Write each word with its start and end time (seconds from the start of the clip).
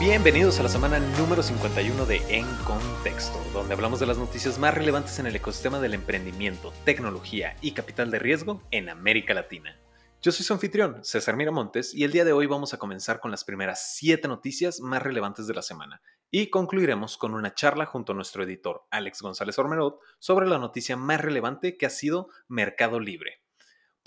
Bienvenidos 0.00 0.58
a 0.58 0.62
la 0.62 0.70
semana 0.70 0.98
número 1.18 1.42
51 1.42 2.06
de 2.06 2.22
En 2.30 2.46
Contexto, 2.64 3.38
donde 3.52 3.74
hablamos 3.74 4.00
de 4.00 4.06
las 4.06 4.16
noticias 4.16 4.58
más 4.58 4.72
relevantes 4.72 5.18
en 5.18 5.26
el 5.26 5.36
ecosistema 5.36 5.78
del 5.78 5.92
emprendimiento, 5.92 6.72
tecnología 6.86 7.54
y 7.60 7.72
capital 7.72 8.10
de 8.10 8.18
riesgo 8.18 8.62
en 8.70 8.88
América 8.88 9.34
Latina. 9.34 9.78
Yo 10.22 10.32
soy 10.32 10.46
su 10.46 10.54
anfitrión, 10.54 11.04
César 11.04 11.36
Miramontes, 11.36 11.92
y 11.94 12.04
el 12.04 12.12
día 12.12 12.24
de 12.24 12.32
hoy 12.32 12.46
vamos 12.46 12.72
a 12.72 12.78
comenzar 12.78 13.20
con 13.20 13.30
las 13.30 13.44
primeras 13.44 13.94
7 13.94 14.26
noticias 14.26 14.80
más 14.80 15.02
relevantes 15.02 15.46
de 15.46 15.52
la 15.52 15.60
semana, 15.60 16.00
y 16.30 16.48
concluiremos 16.48 17.18
con 17.18 17.34
una 17.34 17.52
charla 17.52 17.84
junto 17.84 18.12
a 18.12 18.16
nuestro 18.16 18.42
editor, 18.42 18.86
Alex 18.90 19.20
González 19.20 19.58
Ormerod, 19.58 19.96
sobre 20.18 20.48
la 20.48 20.56
noticia 20.56 20.96
más 20.96 21.20
relevante 21.20 21.76
que 21.76 21.84
ha 21.84 21.90
sido 21.90 22.28
Mercado 22.48 23.00
Libre. 23.00 23.42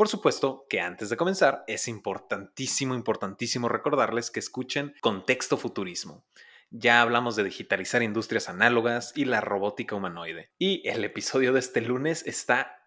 Por 0.04 0.10
supuesto 0.10 0.66
que 0.68 0.82
antes 0.82 1.10
de 1.10 1.16
comenzar 1.16 1.64
es 1.66 1.88
importantísimo, 1.88 2.94
importantísimo 2.94 3.70
recordarles 3.70 4.32
que 4.32 4.42
escuchen 4.42 4.94
Contexto 5.00 5.56
Futurismo. 5.56 6.26
Ya 6.72 7.02
hablamos 7.02 7.38
de 7.38 7.46
digitalizar 7.46 8.04
industrias 8.04 8.50
análogas 8.50 9.14
y 9.16 9.24
la 9.24 9.40
robótica 9.40 9.96
humanoide. 9.96 10.52
Y 10.60 10.86
el 10.90 11.06
episodio 11.06 11.54
de 11.54 11.60
este 11.60 11.80
lunes 11.80 12.28
está 12.28 12.82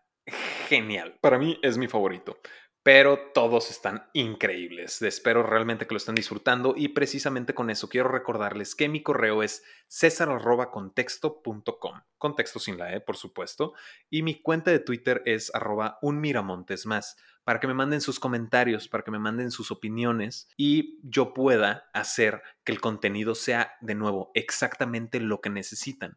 genial. 0.68 1.16
Para 1.22 1.38
mí 1.38 1.58
es 1.62 1.78
mi 1.78 1.88
favorito 1.88 2.38
pero 2.86 3.18
todos 3.34 3.68
están 3.72 4.06
increíbles. 4.12 5.02
Espero 5.02 5.42
realmente 5.42 5.88
que 5.88 5.94
lo 5.94 5.96
estén 5.96 6.14
disfrutando 6.14 6.74
y 6.77 6.90
precisamente 6.90 7.52
con 7.52 7.68
eso 7.68 7.88
quiero 7.88 8.08
recordarles 8.08 8.77
que 8.77 8.88
mi 8.88 9.02
correo 9.02 9.42
es 9.42 9.64
cesar.contexto.com, 9.88 12.00
contexto 12.16 12.60
sin 12.60 12.78
la 12.78 12.94
E, 12.94 13.00
por 13.00 13.16
supuesto, 13.16 13.72
y 14.08 14.22
mi 14.22 14.41
cuenta 14.41 14.70
de 14.70 14.78
Twitter 14.78 15.20
es 15.27 15.52
arroba 15.52 15.98
unmiramontes 16.00 16.86
más, 16.86 17.16
para 17.42 17.58
que 17.58 17.66
me 17.66 17.74
manden 17.74 18.00
sus 18.00 18.20
comentarios, 18.20 18.86
para 18.86 19.02
que 19.02 19.10
me 19.10 19.18
manden 19.18 19.50
sus 19.50 19.72
opiniones 19.72 20.48
y 20.56 21.00
yo 21.02 21.34
pueda 21.34 21.91
hacer 21.92 22.41
que 22.62 22.70
el 22.70 22.80
contenido 22.80 23.34
sea 23.34 23.72
de 23.80 23.96
nuevo 23.96 24.30
exactamente 24.34 25.18
lo 25.18 25.41
que 25.41 25.50
necesitan. 25.50 26.16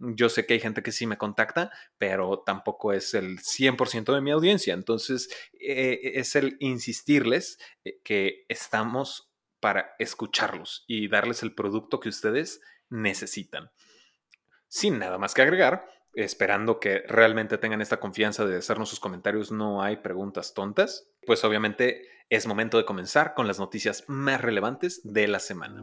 Yo 0.00 0.30
sé 0.30 0.46
que 0.46 0.54
hay 0.54 0.60
gente 0.60 0.82
que 0.82 0.92
sí 0.92 1.06
me 1.06 1.18
contacta, 1.18 1.70
pero 1.98 2.40
tampoco 2.40 2.92
es 2.92 3.12
el 3.12 3.38
100% 3.38 4.14
de 4.14 4.20
mi 4.22 4.30
audiencia. 4.30 4.72
Entonces, 4.72 5.28
eh, 5.52 6.12
es 6.14 6.34
el 6.36 6.56
insistirles 6.60 7.58
eh, 7.84 8.00
que 8.02 8.46
estamos 8.48 9.30
para 9.60 9.94
escucharlos 9.98 10.84
y 10.88 11.08
darles 11.08 11.42
el 11.42 11.54
producto 11.54 12.00
que 12.00 12.08
ustedes 12.08 12.62
necesitan. 12.88 13.70
Sin 14.68 14.98
nada 14.98 15.18
más 15.18 15.34
que 15.34 15.42
agregar, 15.42 15.86
esperando 16.14 16.80
que 16.80 17.00
realmente 17.06 17.58
tengan 17.58 17.82
esta 17.82 18.00
confianza 18.00 18.46
de 18.46 18.56
hacernos 18.56 18.88
sus 18.88 19.00
comentarios, 19.00 19.52
no 19.52 19.82
hay 19.82 19.98
preguntas 19.98 20.54
tontas, 20.54 21.08
pues 21.26 21.44
obviamente 21.44 22.08
es 22.30 22.46
momento 22.46 22.78
de 22.78 22.86
comenzar 22.86 23.34
con 23.34 23.46
las 23.46 23.58
noticias 23.58 24.04
más 24.08 24.40
relevantes 24.40 25.00
de 25.04 25.28
la 25.28 25.40
semana 25.40 25.82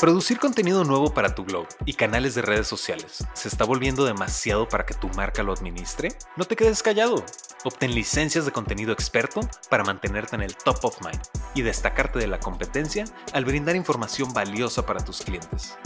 Producir 0.00 0.38
contenido 0.38 0.84
nuevo 0.84 1.14
para 1.14 1.34
tu 1.34 1.42
blog 1.42 1.66
y 1.86 1.94
canales 1.94 2.34
de 2.34 2.42
redes 2.42 2.66
sociales 2.66 3.24
se 3.32 3.48
está 3.48 3.64
volviendo 3.64 4.04
demasiado 4.04 4.68
para 4.68 4.84
que 4.84 4.92
tu 4.92 5.08
marca 5.08 5.42
lo 5.42 5.54
administre. 5.54 6.10
No 6.36 6.44
te 6.44 6.54
quedes 6.54 6.82
callado. 6.82 7.24
Obtén 7.64 7.94
licencias 7.94 8.44
de 8.44 8.52
contenido 8.52 8.92
experto 8.92 9.40
para 9.70 9.84
mantenerte 9.84 10.36
en 10.36 10.42
el 10.42 10.54
top 10.54 10.84
of 10.84 11.00
mind 11.00 11.22
y 11.54 11.62
destacarte 11.62 12.18
de 12.18 12.26
la 12.26 12.38
competencia 12.38 13.06
al 13.32 13.46
brindar 13.46 13.74
información 13.74 14.34
valiosa 14.34 14.84
para 14.84 15.02
tus 15.02 15.22
clientes. 15.22 15.78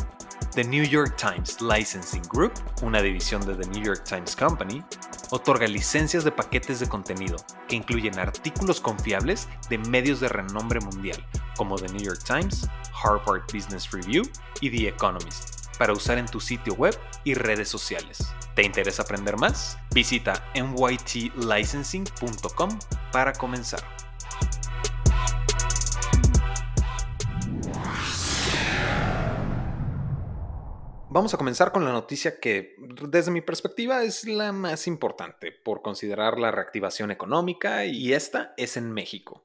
The 0.57 0.65
New 0.65 0.83
York 0.83 1.15
Times 1.17 1.61
Licensing 1.61 2.23
Group, 2.29 2.53
una 2.83 3.01
división 3.01 3.47
de 3.47 3.55
The 3.55 3.71
New 3.71 3.85
York 3.85 4.03
Times 4.03 4.35
Company, 4.35 4.83
otorga 5.31 5.67
licencias 5.67 6.25
de 6.25 6.33
paquetes 6.33 6.81
de 6.81 6.89
contenido 6.89 7.37
que 7.69 7.77
incluyen 7.77 8.19
artículos 8.19 8.81
confiables 8.81 9.47
de 9.69 9.77
medios 9.79 10.21
de 10.21 10.29
renombre 10.29 10.81
mundial 10.81 11.23
como 11.57 11.77
The 11.77 11.89
New 11.89 12.03
York 12.03 12.23
Times, 12.25 12.69
Harvard 13.03 13.45
Business 13.53 13.91
Review 13.91 14.23
y 14.61 14.71
The 14.71 14.89
Economist 14.89 15.67
para 15.79 15.95
usar 15.95 16.19
en 16.19 16.27
tu 16.27 16.41
sitio 16.41 16.75
web 16.75 16.95
y 17.25 17.33
redes 17.35 17.69
sociales. 17.69 18.33
¿Te 18.55 18.63
interesa 18.63 19.03
aprender 19.03 19.37
más? 19.39 19.77
Visita 19.95 20.45
nytlicensing.com 20.55 22.79
para 23.13 23.33
comenzar. 23.33 24.00
Vamos 31.13 31.35
a 31.35 31.39
comenzar 31.39 31.73
con 31.73 31.85
la 31.85 31.91
noticia 31.91 32.39
que, 32.39 32.77
desde 32.79 33.33
mi 33.33 33.41
perspectiva, 33.41 34.05
es 34.05 34.25
la 34.29 34.53
más 34.53 34.87
importante 34.87 35.51
por 35.51 35.83
considerar 35.83 36.39
la 36.39 36.53
reactivación 36.53 37.11
económica 37.11 37.85
y 37.85 38.13
esta 38.13 38.55
es 38.57 38.77
en 38.77 38.93
México. 38.93 39.45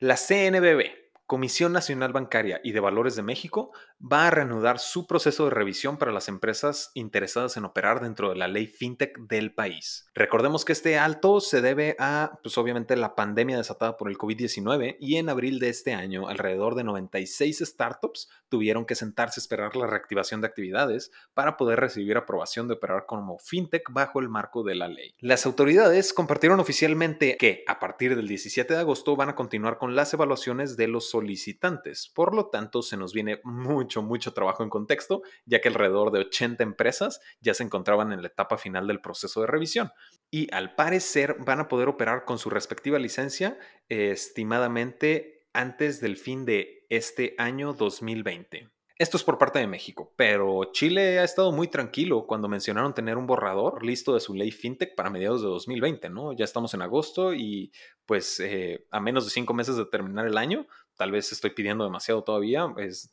La 0.00 0.16
CNBB, 0.16 0.90
Comisión 1.30 1.72
Nacional 1.72 2.12
Bancaria 2.12 2.60
y 2.64 2.72
de 2.72 2.80
Valores 2.80 3.14
de 3.14 3.22
México 3.22 3.70
va 4.00 4.26
a 4.26 4.30
reanudar 4.32 4.80
su 4.80 5.06
proceso 5.06 5.44
de 5.44 5.50
revisión 5.50 5.96
para 5.96 6.10
las 6.10 6.26
empresas 6.26 6.90
interesadas 6.94 7.56
en 7.56 7.64
operar 7.64 8.00
dentro 8.00 8.30
de 8.30 8.34
la 8.34 8.48
ley 8.48 8.66
fintech 8.66 9.16
del 9.16 9.54
país. 9.54 10.10
Recordemos 10.12 10.64
que 10.64 10.72
este 10.72 10.98
alto 10.98 11.40
se 11.40 11.60
debe 11.60 11.94
a, 12.00 12.40
pues 12.42 12.58
obviamente, 12.58 12.96
la 12.96 13.14
pandemia 13.14 13.58
desatada 13.58 13.96
por 13.96 14.10
el 14.10 14.18
COVID-19 14.18 14.96
y 14.98 15.18
en 15.18 15.28
abril 15.28 15.60
de 15.60 15.68
este 15.68 15.94
año 15.94 16.26
alrededor 16.26 16.74
de 16.74 16.82
96 16.82 17.62
startups 17.64 18.28
tuvieron 18.48 18.84
que 18.84 18.96
sentarse 18.96 19.38
a 19.38 19.42
esperar 19.42 19.76
la 19.76 19.86
reactivación 19.86 20.40
de 20.40 20.48
actividades 20.48 21.12
para 21.32 21.56
poder 21.56 21.78
recibir 21.78 22.16
aprobación 22.16 22.66
de 22.66 22.74
operar 22.74 23.06
como 23.06 23.38
fintech 23.38 23.84
bajo 23.92 24.18
el 24.18 24.28
marco 24.28 24.64
de 24.64 24.74
la 24.74 24.88
ley. 24.88 25.14
Las 25.20 25.46
autoridades 25.46 26.12
compartieron 26.12 26.58
oficialmente 26.58 27.36
que 27.38 27.62
a 27.68 27.78
partir 27.78 28.16
del 28.16 28.26
17 28.26 28.74
de 28.74 28.80
agosto 28.80 29.14
van 29.14 29.28
a 29.28 29.36
continuar 29.36 29.78
con 29.78 29.94
las 29.94 30.12
evaluaciones 30.12 30.76
de 30.76 30.88
los 30.88 31.08
solicitantes. 31.20 32.10
Por 32.14 32.34
lo 32.34 32.46
tanto, 32.46 32.80
se 32.80 32.96
nos 32.96 33.12
viene 33.12 33.40
mucho, 33.44 34.02
mucho 34.02 34.32
trabajo 34.32 34.62
en 34.62 34.70
contexto, 34.70 35.22
ya 35.44 35.60
que 35.60 35.68
alrededor 35.68 36.10
de 36.12 36.20
80 36.20 36.62
empresas 36.62 37.20
ya 37.40 37.52
se 37.52 37.62
encontraban 37.62 38.12
en 38.12 38.22
la 38.22 38.28
etapa 38.28 38.56
final 38.56 38.86
del 38.86 39.02
proceso 39.02 39.42
de 39.42 39.46
revisión. 39.46 39.92
Y 40.30 40.52
al 40.54 40.74
parecer 40.74 41.36
van 41.44 41.60
a 41.60 41.68
poder 41.68 41.88
operar 41.88 42.24
con 42.24 42.38
su 42.38 42.48
respectiva 42.48 42.98
licencia 42.98 43.58
estimadamente 43.88 45.46
antes 45.52 46.00
del 46.00 46.16
fin 46.16 46.46
de 46.46 46.86
este 46.88 47.34
año 47.36 47.74
2020. 47.74 48.70
Esto 49.00 49.16
es 49.16 49.24
por 49.24 49.38
parte 49.38 49.58
de 49.58 49.66
México, 49.66 50.12
pero 50.14 50.72
Chile 50.72 51.20
ha 51.20 51.24
estado 51.24 51.52
muy 51.52 51.68
tranquilo 51.68 52.26
cuando 52.26 52.48
mencionaron 52.48 52.92
tener 52.92 53.16
un 53.16 53.26
borrador 53.26 53.82
listo 53.82 54.12
de 54.12 54.20
su 54.20 54.34
ley 54.34 54.50
fintech 54.50 54.94
para 54.94 55.08
mediados 55.08 55.40
de 55.40 55.48
2020, 55.48 56.10
¿no? 56.10 56.34
Ya 56.34 56.44
estamos 56.44 56.74
en 56.74 56.82
agosto 56.82 57.32
y 57.32 57.72
pues 58.04 58.38
eh, 58.40 58.86
a 58.90 59.00
menos 59.00 59.24
de 59.24 59.30
cinco 59.30 59.54
meses 59.54 59.76
de 59.76 59.86
terminar 59.86 60.26
el 60.26 60.36
año, 60.36 60.66
tal 61.00 61.12
vez 61.12 61.32
estoy 61.32 61.48
pidiendo 61.48 61.82
demasiado 61.82 62.22
todavía, 62.22 62.66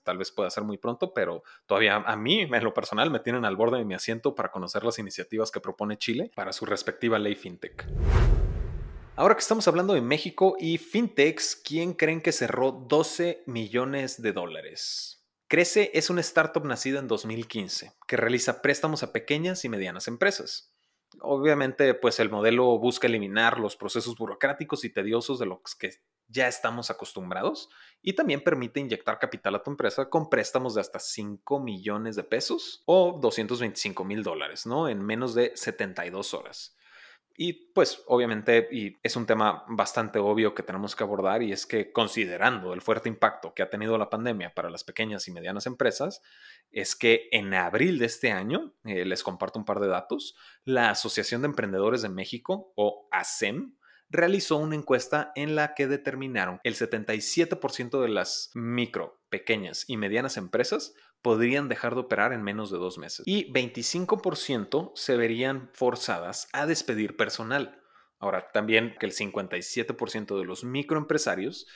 tal 0.04 0.18
vez 0.18 0.30
pueda 0.32 0.50
ser 0.50 0.66
muy 0.66 0.78
pronto, 0.78 1.14
pero 1.14 1.44
todavía 1.68 1.96
a 1.96 2.18
mí, 2.18 2.42
en 2.42 2.64
lo 2.66 2.74
personal, 2.74 3.10
me 3.10 3.22
tienen 3.22 3.46
al 3.46 3.56
borde 3.56 3.78
de 3.78 3.86
mi 3.86 3.94
asiento 3.94 4.36
para 4.36 4.52
conocer 4.52 4.84
las 4.84 5.00
iniciativas 5.00 5.52
que 5.52 5.62
propone 5.62 5.98
Chile 5.98 6.30
para 6.36 6.52
su 6.52 6.66
respectiva 6.66 7.18
ley 7.18 7.36
fintech. 7.36 7.88
Ahora 9.16 9.36
que 9.36 9.40
estamos 9.40 9.70
hablando 9.70 9.94
de 9.94 10.02
México 10.02 10.58
y 10.60 10.80
fintechs, 10.80 11.56
¿quién 11.56 11.94
creen 11.94 12.20
que 12.20 12.34
cerró 12.34 12.74
12 12.74 13.44
millones 13.46 14.22
de 14.22 14.34
dólares? 14.34 15.26
Crece 15.48 15.90
es 15.94 16.10
una 16.10 16.20
startup 16.20 16.66
nacida 16.66 17.00
en 17.00 17.08
2015 17.08 17.94
que 18.06 18.18
realiza 18.18 18.62
préstamos 18.62 19.02
a 19.04 19.14
pequeñas 19.14 19.64
y 19.64 19.70
medianas 19.70 20.10
empresas. 20.10 20.74
Obviamente, 21.22 21.94
pues 21.94 22.20
el 22.20 22.30
modelo 22.30 22.66
busca 22.80 23.08
eliminar 23.08 23.62
los 23.62 23.78
procesos 23.78 24.18
burocráticos 24.18 24.84
y 24.84 24.90
tediosos 24.90 25.40
de 25.40 25.46
los 25.46 25.74
que 25.80 25.92
ya 26.28 26.48
estamos 26.48 26.90
acostumbrados 26.90 27.70
y 28.02 28.14
también 28.14 28.44
permite 28.44 28.80
inyectar 28.80 29.20
capital 29.20 29.56
a 29.56 29.64
tu 29.64 29.72
empresa 29.72 30.10
con 30.10 30.30
préstamos 30.30 30.76
de 30.76 30.82
hasta 30.82 31.00
5 31.00 31.60
millones 31.60 32.16
de 32.16 32.24
pesos 32.24 32.84
o 32.86 33.20
225 33.22 34.04
mil 34.04 34.24
dólares, 34.24 34.66
¿no? 34.66 34.90
En 34.90 35.02
menos 35.02 35.34
de 35.34 35.52
72 35.56 36.34
horas. 36.34 36.78
Y 37.40 37.54
pues 37.54 38.02
obviamente, 38.08 38.68
y 38.72 38.98
es 39.04 39.16
un 39.16 39.28
tema 39.28 39.64
bastante 39.68 40.18
obvio 40.18 40.56
que 40.56 40.64
tenemos 40.64 40.96
que 40.96 41.04
abordar, 41.04 41.44
y 41.44 41.52
es 41.52 41.68
que 41.68 41.92
considerando 41.92 42.74
el 42.74 42.82
fuerte 42.82 43.10
impacto 43.10 43.54
que 43.54 43.62
ha 43.62 43.70
tenido 43.70 43.96
la 44.00 44.10
pandemia 44.10 44.56
para 44.56 44.72
las 44.72 44.84
pequeñas 44.84 45.28
y 45.28 45.32
medianas 45.32 45.68
empresas, 45.68 46.24
es 46.72 46.96
que 46.96 47.30
en 47.32 47.54
abril 47.54 48.00
de 48.00 48.08
este 48.08 48.32
año, 48.32 48.74
eh, 48.86 49.06
les 49.06 49.22
comparto 49.22 49.60
un 49.60 49.66
par 49.66 49.80
de 49.80 49.88
datos, 49.88 50.36
la 50.66 50.90
Asociación 50.90 51.44
de 51.44 51.50
Emprendedores 51.50 52.02
de 52.02 52.10
México, 52.10 52.74
o 52.76 53.08
ASEM, 53.12 53.78
realizó 54.10 54.58
una 54.58 54.76
encuesta 54.76 55.32
en 55.36 55.56
la 55.56 55.74
que 55.74 55.88
determinaron 55.88 56.60
el 56.64 56.76
77% 56.76 58.02
de 58.02 58.10
las 58.10 58.52
micro, 58.54 59.22
pequeñas 59.30 59.86
y 59.88 59.98
medianas 59.98 60.38
empresas 60.38 60.94
podrían 61.22 61.68
dejar 61.68 61.94
de 61.94 62.02
operar 62.02 62.32
en 62.32 62.44
menos 62.44 62.72
de 62.72 62.78
dos 62.78 62.98
meses 62.98 63.24
y 63.26 63.52
25% 63.52 64.92
se 64.96 65.18
verían 65.18 65.70
forzadas 65.74 66.48
a 66.54 66.66
despedir 66.66 67.18
personal. 67.18 67.82
Ahora, 68.20 68.50
también 68.52 68.96
que 69.00 69.06
el 69.06 69.14
57% 69.14 70.40
de 70.40 70.46
los 70.46 70.64
microempresarios 70.64 71.68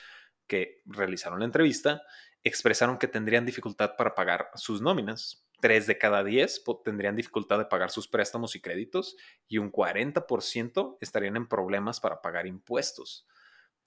que 0.46 0.82
realizaron 0.86 1.40
la 1.40 1.44
entrevista 1.44 2.02
expresaron 2.44 2.98
que 2.98 3.08
tendrían 3.08 3.46
dificultad 3.46 3.92
para 3.96 4.14
pagar 4.14 4.50
sus 4.54 4.80
nóminas. 4.80 5.46
Tres 5.62 5.86
de 5.86 5.96
cada 5.96 6.24
diez 6.24 6.60
tendrían 6.84 7.14
dificultad 7.14 7.56
de 7.56 7.66
pagar 7.66 7.92
sus 7.92 8.08
préstamos 8.08 8.56
y 8.56 8.60
créditos 8.60 9.16
y 9.46 9.58
un 9.58 9.70
40% 9.70 10.98
estarían 11.00 11.36
en 11.36 11.46
problemas 11.46 12.00
para 12.00 12.20
pagar 12.20 12.48
impuestos. 12.48 13.28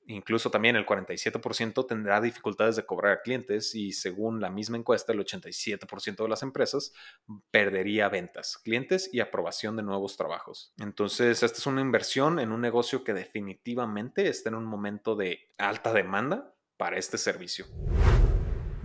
Incluso 0.07 0.49
también 0.49 0.77
el 0.77 0.85
47% 0.85 1.85
tendrá 1.85 2.21
dificultades 2.21 2.77
de 2.77 2.85
cobrar 2.85 3.11
a 3.11 3.21
clientes 3.21 3.75
y 3.75 3.91
según 3.91 4.39
la 4.39 4.49
misma 4.49 4.77
encuesta, 4.77 5.11
el 5.11 5.19
87% 5.19 6.23
de 6.23 6.29
las 6.29 6.43
empresas 6.43 6.93
perdería 7.51 8.07
ventas, 8.07 8.57
clientes 8.57 9.09
y 9.11 9.19
aprobación 9.19 9.75
de 9.75 9.83
nuevos 9.83 10.15
trabajos. 10.15 10.73
Entonces, 10.77 11.43
esta 11.43 11.57
es 11.57 11.65
una 11.65 11.81
inversión 11.81 12.39
en 12.39 12.53
un 12.53 12.61
negocio 12.61 13.03
que 13.03 13.13
definitivamente 13.13 14.29
está 14.29 14.47
en 14.47 14.55
un 14.55 14.65
momento 14.65 15.17
de 15.17 15.49
alta 15.57 15.91
demanda 15.91 16.55
para 16.77 16.97
este 16.97 17.17
servicio. 17.17 17.65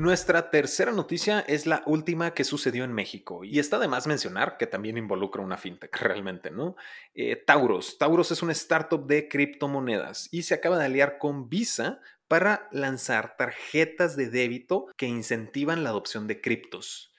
Nuestra 0.00 0.48
tercera 0.48 0.92
noticia 0.92 1.40
es 1.40 1.66
la 1.66 1.82
última 1.84 2.32
que 2.32 2.44
sucedió 2.44 2.84
en 2.84 2.92
México 2.94 3.44
y 3.44 3.58
está 3.58 3.78
de 3.78 3.86
más 3.86 4.06
mencionar 4.06 4.56
que 4.56 4.66
también 4.66 4.96
involucra 4.96 5.42
una 5.42 5.58
fintech 5.58 5.94
realmente, 6.00 6.50
¿no? 6.50 6.74
Eh, 7.12 7.36
Tauros. 7.36 7.98
Tauros 7.98 8.30
es 8.30 8.42
una 8.42 8.52
startup 8.52 9.06
de 9.06 9.28
criptomonedas 9.28 10.30
y 10.32 10.44
se 10.44 10.54
acaba 10.54 10.78
de 10.78 10.86
aliar 10.86 11.18
con 11.18 11.50
Visa 11.50 12.00
para 12.28 12.66
lanzar 12.72 13.36
tarjetas 13.36 14.16
de 14.16 14.30
débito 14.30 14.86
que 14.96 15.04
incentivan 15.04 15.84
la 15.84 15.90
adopción 15.90 16.26
de 16.26 16.40
criptos. 16.40 17.14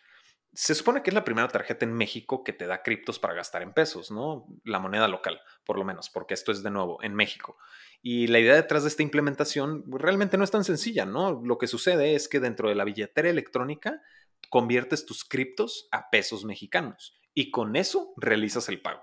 Se 0.52 0.74
supone 0.74 1.04
que 1.04 1.12
es 1.12 1.14
la 1.14 1.24
primera 1.24 1.50
tarjeta 1.50 1.86
en 1.86 1.94
México 1.94 2.44
que 2.44 2.52
te 2.52 2.66
da 2.66 2.82
criptos 2.82 3.20
para 3.20 3.36
gastar 3.36 3.62
en 3.62 3.74
pesos, 3.74 4.10
¿no? 4.10 4.48
La 4.64 4.80
moneda 4.80 5.08
local, 5.08 5.40
por 5.66 5.78
lo 5.78 5.86
menos, 5.86 6.10
porque 6.10 6.34
esto 6.34 6.52
es 6.52 6.64
de 6.64 6.72
nuevo 6.72 6.98
en 7.04 7.14
México. 7.14 7.60
Y 8.02 8.28
la 8.28 8.40
idea 8.40 8.56
detrás 8.56 8.84
de 8.84 8.90
esta 8.90 9.04
implementación 9.04 9.84
realmente 9.88 10.38
no 10.38 10.44
es 10.44 10.52
tan 10.52 10.64
sencilla, 10.64 11.06
¿no? 11.06 11.42
Lo 11.44 11.58
que 11.58 11.68
sucede 11.68 12.16
es 12.16 12.28
que 12.28 12.40
dentro 12.40 12.70
de 12.70 12.76
la 12.76 12.84
billetera 12.84 13.30
electrónica 13.30 14.02
conviertes 14.50 15.06
tus 15.06 15.24
criptos 15.24 15.88
a 15.92 16.10
pesos 16.10 16.44
mexicanos 16.44 17.20
y 17.34 17.52
con 17.52 17.76
eso 17.76 18.14
realizas 18.18 18.70
el 18.70 18.82
pago. 18.82 19.02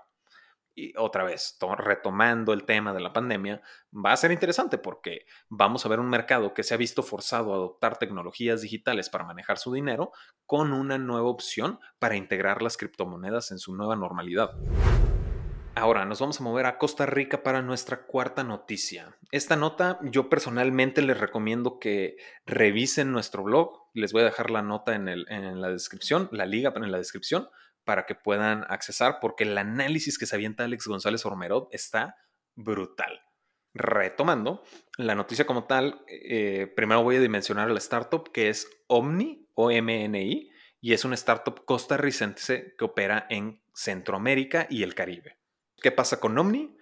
Y 0.75 0.93
otra 0.97 1.23
vez, 1.23 1.57
retomando 1.77 2.53
el 2.53 2.63
tema 2.63 2.93
de 2.93 3.01
la 3.01 3.11
pandemia, 3.11 3.61
va 3.93 4.13
a 4.13 4.17
ser 4.17 4.31
interesante 4.31 4.77
porque 4.77 5.25
vamos 5.49 5.85
a 5.85 5.89
ver 5.89 5.99
un 5.99 6.09
mercado 6.09 6.53
que 6.53 6.63
se 6.63 6.73
ha 6.73 6.77
visto 6.77 7.03
forzado 7.03 7.51
a 7.51 7.55
adoptar 7.55 7.97
tecnologías 7.97 8.61
digitales 8.61 9.09
para 9.09 9.25
manejar 9.25 9.57
su 9.57 9.73
dinero 9.73 10.11
con 10.45 10.71
una 10.71 10.97
nueva 10.97 11.27
opción 11.27 11.79
para 11.99 12.15
integrar 12.15 12.61
las 12.61 12.77
criptomonedas 12.77 13.51
en 13.51 13.59
su 13.59 13.75
nueva 13.75 13.95
normalidad. 13.95 14.51
Ahora 15.79 16.03
nos 16.03 16.19
vamos 16.19 16.41
a 16.41 16.43
mover 16.43 16.65
a 16.65 16.77
Costa 16.77 17.05
Rica 17.05 17.41
para 17.41 17.61
nuestra 17.61 18.05
cuarta 18.05 18.43
noticia. 18.43 19.15
Esta 19.31 19.55
nota 19.55 19.97
yo 20.03 20.27
personalmente 20.27 21.01
les 21.01 21.17
recomiendo 21.17 21.79
que 21.79 22.17
revisen 22.45 23.13
nuestro 23.13 23.43
blog. 23.43 23.87
Les 23.93 24.11
voy 24.11 24.23
a 24.23 24.25
dejar 24.25 24.49
la 24.49 24.61
nota 24.61 24.93
en, 24.93 25.05
la 25.61 25.69
descripción, 25.69 26.27
la 26.33 26.45
liga 26.45 26.73
en 26.75 26.91
la 26.91 26.97
descripción, 26.97 27.47
para 27.85 28.05
que 28.05 28.13
puedan 28.13 28.65
accesar 28.67 29.19
porque 29.21 29.45
el 29.45 29.57
análisis 29.57 30.17
que 30.17 30.25
se 30.25 30.35
avienta 30.35 30.65
Alex 30.65 30.85
González 30.85 31.25
Ormerod 31.25 31.69
está 31.71 32.17
brutal. 32.55 33.21
Retomando, 33.73 34.63
la 34.97 35.15
noticia 35.15 35.45
como 35.45 35.63
tal, 35.63 36.03
eh, 36.09 36.69
primero 36.75 37.03
voy 37.03 37.15
a 37.15 37.21
dimensionar 37.21 37.71
la 37.71 37.79
startup 37.79 38.33
que 38.33 38.49
es 38.49 38.69
Omni, 38.87 39.47
O-M-N-I, 39.53 40.51
y 40.81 40.93
es 40.93 41.05
una 41.05 41.15
startup 41.15 41.63
costarricense 41.63 42.75
que 42.77 42.83
opera 42.83 43.27
en 43.29 43.61
Centroamérica 43.73 44.67
y 44.69 44.83
el 44.83 44.93
Caribe. 44.93 45.39
¿Qué 45.81 45.91
pasa 45.91 46.19
con 46.19 46.37
Omni? 46.37 46.75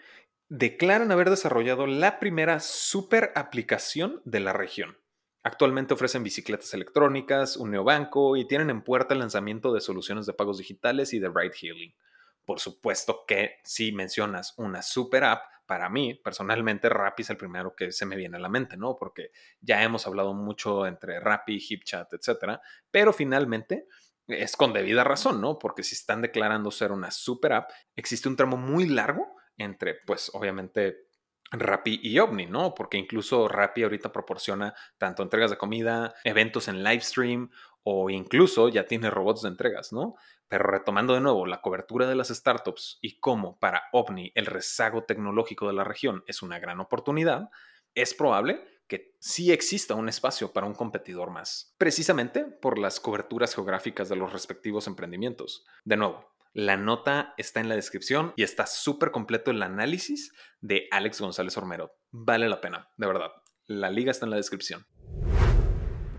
Declaran 0.50 1.12
haber 1.12 1.30
desarrollado 1.30 1.88
la 1.88 2.20
primera 2.20 2.60
super 2.60 3.32
aplicación 3.36 4.22
de 4.26 4.40
la 4.40 4.54
región. 4.54 4.98
Actualmente 5.44 5.94
ofrecen 5.94 6.24
bicicletas 6.24 6.74
electrónicas, 6.74 7.58
un 7.58 7.72
neobanco 7.72 8.36
y 8.38 8.48
tienen 8.48 8.70
en 8.70 8.84
puerta 8.84 9.14
el 9.14 9.20
lanzamiento 9.20 9.72
de 9.72 9.82
soluciones 9.82 10.26
de 10.26 10.34
pagos 10.34 10.58
digitales 10.58 11.14
y 11.14 11.20
de 11.20 11.30
ride 11.30 11.54
hailing. 11.62 11.96
Por 12.44 12.60
supuesto 12.60 13.24
que 13.28 13.58
si 13.64 13.92
mencionas 13.92 14.54
una 14.58 14.82
super 14.82 15.24
app, 15.26 15.44
para 15.68 15.90
mí 15.90 16.16
personalmente 16.16 16.90
Rappi 16.90 17.22
es 17.22 17.30
el 17.30 17.38
primero 17.38 17.76
que 17.76 17.92
se 17.92 18.06
me 18.06 18.16
viene 18.16 18.38
a 18.38 18.40
la 18.40 18.50
mente, 18.50 18.78
¿no? 18.78 18.96
Porque 18.96 19.32
ya 19.60 19.84
hemos 19.84 20.08
hablado 20.08 20.34
mucho 20.34 20.88
entre 20.88 21.20
Rappi, 21.20 21.60
HipChat, 21.60 22.14
etcétera, 22.14 22.62
pero 22.90 23.14
finalmente 23.14 23.88
es 24.28 24.56
con 24.56 24.74
debida 24.74 25.04
razón, 25.04 25.42
¿no? 25.42 25.58
Porque 25.60 25.84
si 25.84 25.96
están 25.96 26.22
declarando 26.22 26.72
ser 26.72 26.92
una 26.92 27.12
super 27.12 27.54
app, 27.54 27.72
existe 27.96 28.28
un 28.28 28.36
tramo 28.36 28.58
muy 28.58 28.88
largo 28.88 29.36
entre, 29.58 29.96
pues, 30.06 30.32
obviamente, 30.34 31.08
Rappi 31.52 32.02
y 32.04 32.20
OVNI, 32.20 32.46
¿no? 32.48 32.74
Porque 32.74 32.98
incluso 32.98 33.48
Rappi 33.48 33.84
ahorita 33.84 34.12
proporciona 34.12 34.74
tanto 34.98 35.24
entregas 35.24 35.50
de 35.50 35.58
comida, 35.58 36.14
eventos 36.24 36.68
en 36.68 36.84
live 36.84 37.02
stream 37.02 37.50
o 37.84 38.10
incluso 38.10 38.68
ya 38.68 38.86
tiene 38.86 39.10
robots 39.10 39.44
de 39.44 39.50
entregas, 39.50 39.94
¿no? 39.94 40.16
Pero 40.50 40.66
retomando 40.66 41.14
de 41.14 41.22
nuevo 41.22 41.46
la 41.46 41.62
cobertura 41.62 42.06
de 42.06 42.16
las 42.16 42.28
startups 42.28 43.00
y 43.02 43.20
cómo 43.20 43.58
para 43.60 43.84
OVNI 43.94 44.34
el 44.36 44.46
rezago 44.46 45.06
tecnológico 45.06 45.68
de 45.68 45.74
la 45.74 45.86
región 45.86 46.24
es 46.28 46.42
una 46.42 46.60
gran 46.60 46.82
oportunidad, 46.82 47.50
es 47.96 48.14
probable 48.14 48.62
que 48.88 49.16
sí 49.20 49.52
exista 49.52 49.96
un 49.96 50.10
espacio 50.10 50.54
para 50.54 50.68
un 50.68 50.74
competidor 50.74 51.30
más, 51.30 51.74
precisamente 51.78 52.46
por 52.46 52.80
las 52.80 53.00
coberturas 53.00 53.54
geográficas 53.54 54.10
de 54.10 54.16
los 54.16 54.32
respectivos 54.34 54.88
emprendimientos. 54.88 55.66
De 55.84 55.98
nuevo, 55.98 56.26
la 56.54 56.78
nota 56.78 57.34
está 57.38 57.60
en 57.60 57.70
la 57.70 57.76
descripción 57.76 58.34
y 58.36 58.44
está 58.44 58.66
súper 58.66 59.12
completo 59.12 59.52
el 59.52 59.62
análisis 59.62 60.34
de 60.62 60.88
Alex 60.92 61.22
González 61.22 61.58
Ormero. 61.58 61.92
Vale 62.12 62.50
la 62.50 62.62
pena, 62.62 62.90
de 62.98 63.08
verdad. 63.08 63.32
La 63.68 63.92
liga 63.92 64.12
está 64.12 64.26
en 64.26 64.32
la 64.32 64.38
descripción. 64.38 64.88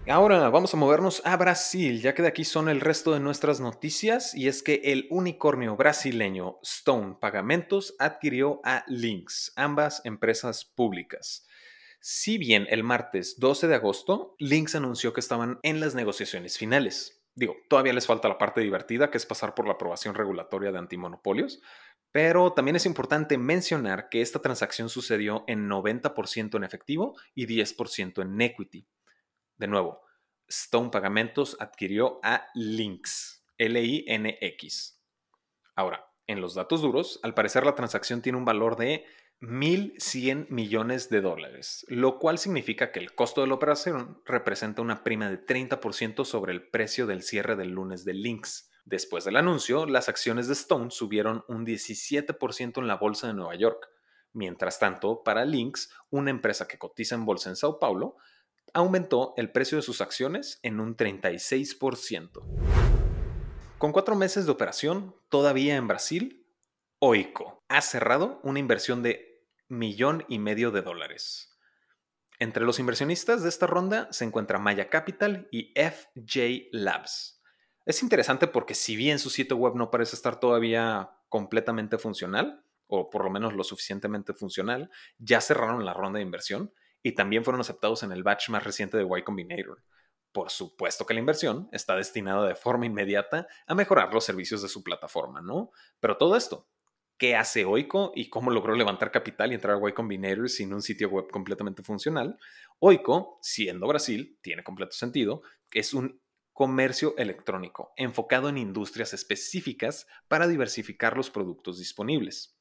Ahora 0.06 0.48
vamos 0.48 0.72
a 0.72 0.78
movernos 0.78 1.20
a 1.26 1.36
Brasil, 1.36 2.00
ya 2.00 2.14
que 2.14 2.22
de 2.22 2.28
aquí 2.28 2.44
son 2.44 2.70
el 2.70 2.80
resto 2.80 3.12
de 3.12 3.20
nuestras 3.20 3.60
noticias, 3.60 4.34
y 4.34 4.48
es 4.48 4.62
que 4.62 4.80
el 4.84 5.06
unicornio 5.10 5.76
brasileño 5.76 6.58
Stone 6.62 7.18
Pagamentos 7.20 7.94
adquirió 7.98 8.60
a 8.64 8.84
Lynx, 8.86 9.52
ambas 9.54 10.00
empresas 10.04 10.64
públicas. 10.64 11.46
Si 12.00 12.38
bien 12.38 12.66
el 12.70 12.84
martes 12.84 13.38
12 13.38 13.66
de 13.66 13.74
agosto, 13.74 14.36
Lynx 14.38 14.74
anunció 14.74 15.12
que 15.12 15.20
estaban 15.20 15.58
en 15.62 15.80
las 15.80 15.94
negociaciones 15.94 16.56
finales. 16.56 17.22
Digo, 17.34 17.56
todavía 17.68 17.92
les 17.92 18.06
falta 18.06 18.28
la 18.28 18.38
parte 18.38 18.60
divertida, 18.60 19.10
que 19.10 19.18
es 19.18 19.26
pasar 19.26 19.54
por 19.54 19.66
la 19.66 19.74
aprobación 19.74 20.14
regulatoria 20.14 20.72
de 20.72 20.78
antimonopolios, 20.78 21.60
pero 22.10 22.52
también 22.52 22.76
es 22.76 22.86
importante 22.86 23.38
mencionar 23.38 24.08
que 24.08 24.20
esta 24.20 24.40
transacción 24.40 24.88
sucedió 24.88 25.44
en 25.46 25.68
90% 25.68 26.56
en 26.56 26.64
efectivo 26.64 27.16
y 27.34 27.46
10% 27.46 28.22
en 28.22 28.40
equity. 28.40 28.86
De 29.56 29.66
nuevo, 29.66 30.00
Stone 30.48 30.90
Pagamentos 30.90 31.56
adquirió 31.60 32.20
a 32.22 32.46
Lynx, 32.54 33.44
L-I-N-X. 33.58 35.02
Ahora, 35.74 36.10
en 36.26 36.40
los 36.40 36.54
datos 36.54 36.82
duros, 36.82 37.20
al 37.22 37.34
parecer 37.34 37.64
la 37.64 37.74
transacción 37.74 38.22
tiene 38.22 38.38
un 38.38 38.44
valor 38.44 38.76
de 38.76 39.04
1.100 39.40 40.48
millones 40.50 41.10
de 41.10 41.20
dólares, 41.20 41.86
lo 41.88 42.18
cual 42.18 42.38
significa 42.38 42.90
que 42.90 42.98
el 42.98 43.14
costo 43.14 43.40
de 43.40 43.46
la 43.46 43.54
operación 43.54 44.20
representa 44.24 44.82
una 44.82 45.04
prima 45.04 45.30
de 45.30 45.44
30% 45.44 46.24
sobre 46.24 46.52
el 46.52 46.68
precio 46.68 47.06
del 47.06 47.22
cierre 47.22 47.54
del 47.54 47.70
lunes 47.70 48.04
de 48.04 48.14
Lynx. 48.14 48.68
Después 48.84 49.24
del 49.24 49.36
anuncio, 49.36 49.86
las 49.86 50.08
acciones 50.08 50.48
de 50.48 50.54
Stone 50.54 50.90
subieron 50.90 51.44
un 51.46 51.64
17% 51.64 52.78
en 52.78 52.88
la 52.88 52.96
bolsa 52.96 53.28
de 53.28 53.34
Nueva 53.34 53.54
York. 53.54 53.88
Mientras 54.32 54.80
tanto, 54.80 55.22
para 55.22 55.44
Lynx, 55.44 55.90
una 56.10 56.30
empresa 56.30 56.66
que 56.66 56.78
cotiza 56.78 57.14
en 57.14 57.24
bolsa 57.24 57.48
en 57.48 57.56
Sao 57.56 57.78
Paulo, 57.78 58.16
aumentó 58.74 59.34
el 59.36 59.52
precio 59.52 59.76
de 59.76 59.82
sus 59.82 60.00
acciones 60.00 60.58
en 60.64 60.80
un 60.80 60.96
36%. 60.96 62.42
Con 63.78 63.92
cuatro 63.92 64.16
meses 64.16 64.46
de 64.46 64.50
operación, 64.50 65.14
todavía 65.28 65.76
en 65.76 65.86
Brasil, 65.86 66.44
Oico 66.98 67.62
ha 67.68 67.80
cerrado 67.80 68.40
una 68.42 68.58
inversión 68.58 69.04
de 69.04 69.27
millón 69.68 70.24
y 70.28 70.38
medio 70.38 70.70
de 70.70 70.82
dólares. 70.82 71.58
Entre 72.38 72.64
los 72.64 72.78
inversionistas 72.78 73.42
de 73.42 73.48
esta 73.48 73.66
ronda 73.66 74.08
se 74.12 74.24
encuentra 74.24 74.58
Maya 74.58 74.88
Capital 74.88 75.48
y 75.50 75.72
FJ 75.74 76.68
Labs. 76.72 77.42
Es 77.84 78.02
interesante 78.02 78.46
porque 78.46 78.74
si 78.74 78.96
bien 78.96 79.18
su 79.18 79.30
sitio 79.30 79.56
web 79.56 79.74
no 79.74 79.90
parece 79.90 80.14
estar 80.14 80.38
todavía 80.38 81.10
completamente 81.28 81.98
funcional, 81.98 82.64
o 82.86 83.10
por 83.10 83.24
lo 83.24 83.30
menos 83.30 83.54
lo 83.54 83.64
suficientemente 83.64 84.34
funcional, 84.34 84.90
ya 85.18 85.40
cerraron 85.40 85.84
la 85.84 85.94
ronda 85.94 86.18
de 86.18 86.24
inversión 86.24 86.72
y 87.02 87.12
también 87.12 87.44
fueron 87.44 87.60
aceptados 87.60 88.02
en 88.02 88.12
el 88.12 88.22
batch 88.22 88.50
más 88.50 88.64
reciente 88.64 88.96
de 88.96 89.04
Y 89.04 89.22
Combinator. 89.22 89.82
Por 90.32 90.50
supuesto 90.50 91.06
que 91.06 91.14
la 91.14 91.20
inversión 91.20 91.68
está 91.72 91.96
destinada 91.96 92.46
de 92.46 92.54
forma 92.54 92.86
inmediata 92.86 93.48
a 93.66 93.74
mejorar 93.74 94.12
los 94.12 94.24
servicios 94.24 94.62
de 94.62 94.68
su 94.68 94.82
plataforma, 94.82 95.40
¿no? 95.40 95.70
Pero 96.00 96.16
todo 96.16 96.36
esto, 96.36 96.68
¿qué 97.18 97.36
hace 97.36 97.64
Oiko 97.64 98.12
y 98.14 98.30
cómo 98.30 98.50
logró 98.50 98.74
levantar 98.74 99.10
capital 99.10 99.50
y 99.50 99.56
entrar 99.56 99.76
a 99.76 99.88
Y 99.88 99.92
Combinator 99.92 100.48
sin 100.48 100.72
un 100.72 100.82
sitio 100.82 101.08
web 101.08 101.28
completamente 101.30 101.82
funcional? 101.82 102.38
Oiko, 102.78 103.38
siendo 103.42 103.86
Brasil, 103.88 104.38
tiene 104.40 104.62
completo 104.62 104.92
sentido, 104.92 105.42
es 105.72 105.92
un 105.92 106.20
comercio 106.52 107.14
electrónico 107.18 107.92
enfocado 107.96 108.48
en 108.48 108.58
industrias 108.58 109.12
específicas 109.14 110.06
para 110.28 110.48
diversificar 110.48 111.16
los 111.16 111.30
productos 111.30 111.78
disponibles. 111.78 112.56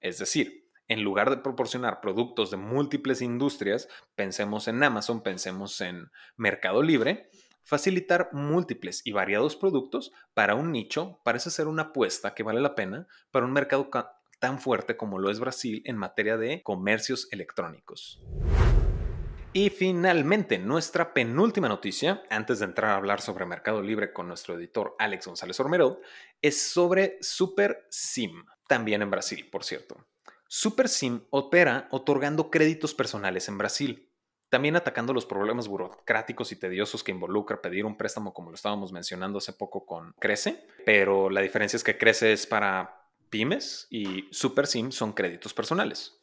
Es 0.00 0.18
decir, 0.18 0.68
en 0.86 1.02
lugar 1.02 1.30
de 1.30 1.36
proporcionar 1.36 2.00
productos 2.00 2.50
de 2.50 2.56
múltiples 2.56 3.22
industrias, 3.22 3.88
pensemos 4.16 4.66
en 4.66 4.82
Amazon, 4.82 5.22
pensemos 5.22 5.80
en 5.80 6.10
Mercado 6.36 6.82
Libre, 6.82 7.30
facilitar 7.62 8.30
múltiples 8.32 9.02
y 9.04 9.12
variados 9.12 9.56
productos 9.56 10.12
para 10.34 10.54
un 10.54 10.72
nicho 10.72 11.20
parece 11.24 11.50
ser 11.50 11.68
una 11.68 11.82
apuesta 11.82 12.34
que 12.34 12.42
vale 12.42 12.60
la 12.60 12.74
pena 12.74 13.06
para 13.30 13.46
un 13.46 13.52
mercado 13.52 13.90
tan 14.38 14.58
fuerte 14.60 14.96
como 14.96 15.18
lo 15.18 15.30
es 15.30 15.38
Brasil 15.38 15.82
en 15.84 15.96
materia 15.96 16.36
de 16.36 16.62
comercios 16.62 17.28
electrónicos. 17.30 18.22
Y 19.52 19.70
finalmente, 19.70 20.58
nuestra 20.58 21.12
penúltima 21.12 21.68
noticia, 21.68 22.22
antes 22.30 22.60
de 22.60 22.66
entrar 22.66 22.92
a 22.92 22.96
hablar 22.96 23.20
sobre 23.20 23.46
Mercado 23.46 23.82
Libre 23.82 24.12
con 24.12 24.28
nuestro 24.28 24.54
editor 24.54 24.94
Alex 24.98 25.26
González 25.26 25.58
Ormerod, 25.58 25.98
es 26.40 26.62
sobre 26.62 27.18
Super 27.20 27.84
SIM, 27.90 28.44
también 28.68 29.02
en 29.02 29.10
Brasil, 29.10 29.48
por 29.50 29.64
cierto. 29.64 30.06
SuperSim 30.46 31.22
opera 31.30 31.88
otorgando 31.90 32.50
créditos 32.50 32.94
personales 32.94 33.48
en 33.48 33.58
Brasil, 33.58 34.09
también 34.50 34.76
atacando 34.76 35.12
los 35.12 35.24
problemas 35.24 35.68
burocráticos 35.68 36.52
y 36.52 36.56
tediosos 36.56 37.04
que 37.04 37.12
involucra 37.12 37.62
pedir 37.62 37.86
un 37.86 37.96
préstamo 37.96 38.34
como 38.34 38.50
lo 38.50 38.56
estábamos 38.56 38.92
mencionando 38.92 39.38
hace 39.38 39.52
poco 39.52 39.86
con 39.86 40.12
Crece, 40.18 40.66
pero 40.84 41.30
la 41.30 41.40
diferencia 41.40 41.76
es 41.76 41.84
que 41.84 41.96
Crece 41.96 42.32
es 42.32 42.46
para 42.46 43.06
pymes 43.30 43.86
y 43.90 44.28
SuperSim 44.32 44.90
son 44.90 45.12
créditos 45.12 45.54
personales. 45.54 46.20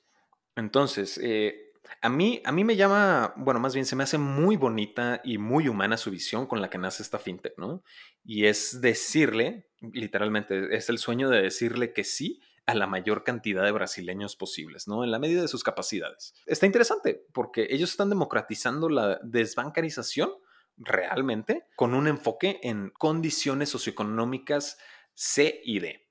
Entonces, 0.57 1.17
eh, 1.23 1.71
a, 2.01 2.09
mí, 2.09 2.41
a 2.43 2.51
mí 2.51 2.65
me 2.65 2.75
llama, 2.75 3.33
bueno, 3.37 3.61
más 3.61 3.73
bien 3.73 3.85
se 3.85 3.95
me 3.95 4.03
hace 4.03 4.17
muy 4.17 4.57
bonita 4.57 5.21
y 5.23 5.37
muy 5.37 5.69
humana 5.69 5.95
su 5.95 6.11
visión 6.11 6.47
con 6.47 6.61
la 6.61 6.69
que 6.69 6.77
nace 6.77 7.03
esta 7.03 7.19
fintech, 7.19 7.57
¿no? 7.57 7.81
Y 8.25 8.45
es 8.45 8.81
decirle, 8.81 9.69
literalmente, 9.79 10.75
es 10.75 10.89
el 10.89 10.97
sueño 10.97 11.29
de 11.29 11.43
decirle 11.43 11.93
que 11.93 12.03
sí 12.03 12.41
a 12.67 12.75
la 12.75 12.85
mayor 12.85 13.23
cantidad 13.23 13.63
de 13.63 13.71
brasileños 13.71 14.35
posibles, 14.35 14.87
¿no? 14.87 15.03
En 15.03 15.09
la 15.09 15.19
medida 15.19 15.41
de 15.41 15.47
sus 15.47 15.63
capacidades. 15.63 16.35
Está 16.45 16.65
interesante 16.65 17.25
porque 17.33 17.67
ellos 17.69 17.91
están 17.91 18.09
democratizando 18.09 18.89
la 18.89 19.19
desbancarización 19.23 20.31
realmente 20.75 21.65
con 21.77 21.93
un 21.93 22.07
enfoque 22.07 22.59
en 22.61 22.91
condiciones 22.91 23.69
socioeconómicas 23.69 24.77
C 25.13 25.61
y 25.63 25.79
D. 25.79 26.07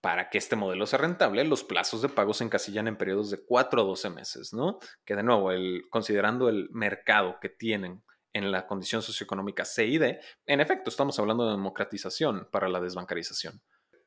Para 0.00 0.30
que 0.30 0.38
este 0.38 0.56
modelo 0.56 0.86
sea 0.86 1.00
rentable, 1.00 1.44
los 1.44 1.64
plazos 1.64 2.00
de 2.00 2.08
pago 2.08 2.32
se 2.32 2.44
encasillan 2.44 2.88
en 2.88 2.96
periodos 2.96 3.30
de 3.30 3.44
4 3.44 3.82
a 3.82 3.84
12 3.84 4.10
meses, 4.10 4.54
¿no? 4.54 4.78
Que 5.04 5.16
de 5.16 5.24
nuevo, 5.24 5.50
el, 5.50 5.82
considerando 5.90 6.48
el 6.48 6.68
mercado 6.70 7.38
que 7.40 7.50
tienen 7.50 8.02
en 8.32 8.52
la 8.52 8.66
condición 8.68 9.02
socioeconómica 9.02 9.64
C 9.64 9.86
y 9.86 9.98
D, 9.98 10.20
en 10.46 10.60
efecto, 10.60 10.88
estamos 10.88 11.18
hablando 11.18 11.44
de 11.44 11.50
democratización 11.50 12.48
para 12.50 12.68
la 12.68 12.80
desbancarización. 12.80 13.60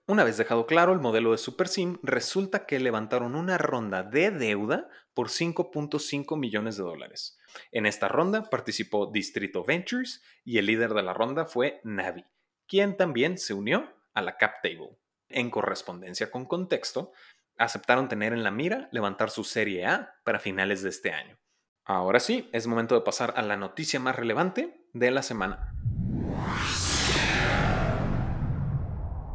Una 0.06 0.26
vez 0.26 0.36
dejado 0.36 0.66
claro 0.66 0.92
el 0.92 1.00
modelo 1.00 1.32
de 1.32 1.38
SuperSim, 1.38 1.98
resulta 2.04 2.66
que 2.66 2.82
levantaron 2.82 3.36
una 3.36 3.58
ronda 3.58 4.04
de 4.04 4.32
deuda 4.32 4.90
por 5.14 5.30
5.5 5.30 6.38
millones 6.38 6.76
de 6.76 6.84
dólares. 6.84 7.38
En 7.72 7.86
esta 7.86 8.10
ronda 8.10 8.50
participó 8.50 9.10
Distrito 9.10 9.64
Ventures 9.64 10.22
y 10.44 10.58
el 10.58 10.66
líder 10.66 10.94
de 10.94 11.04
la 11.04 11.14
ronda 11.14 11.46
fue 11.46 11.80
Navi, 11.86 12.26
quien 12.68 12.98
también 12.98 13.38
se 13.38 13.54
unió 13.54 13.94
a 14.14 14.22
la 14.22 14.36
cap 14.36 14.56
table. 14.62 14.98
En 15.30 15.50
correspondencia 15.50 16.30
con 16.30 16.46
contexto, 16.48 17.14
aceptaron 17.58 18.10
tener 18.10 18.34
en 18.34 18.44
la 18.44 18.52
mira 18.52 18.90
levantar 18.92 19.30
su 19.30 19.46
serie 19.46 19.86
A 19.86 20.16
para 20.26 20.40
finales 20.40 20.84
de 20.84 20.90
este 20.90 21.12
año. 21.12 21.38
Ahora 21.86 22.20
sí, 22.20 22.50
es 22.52 22.68
momento 22.68 22.96
de 22.96 23.02
pasar 23.02 23.34
a 23.38 23.42
la 23.42 23.56
noticia 23.56 24.02
más 24.02 24.18
relevante 24.18 24.86
de 24.92 25.12
la 25.12 25.24
semana. 25.24 25.74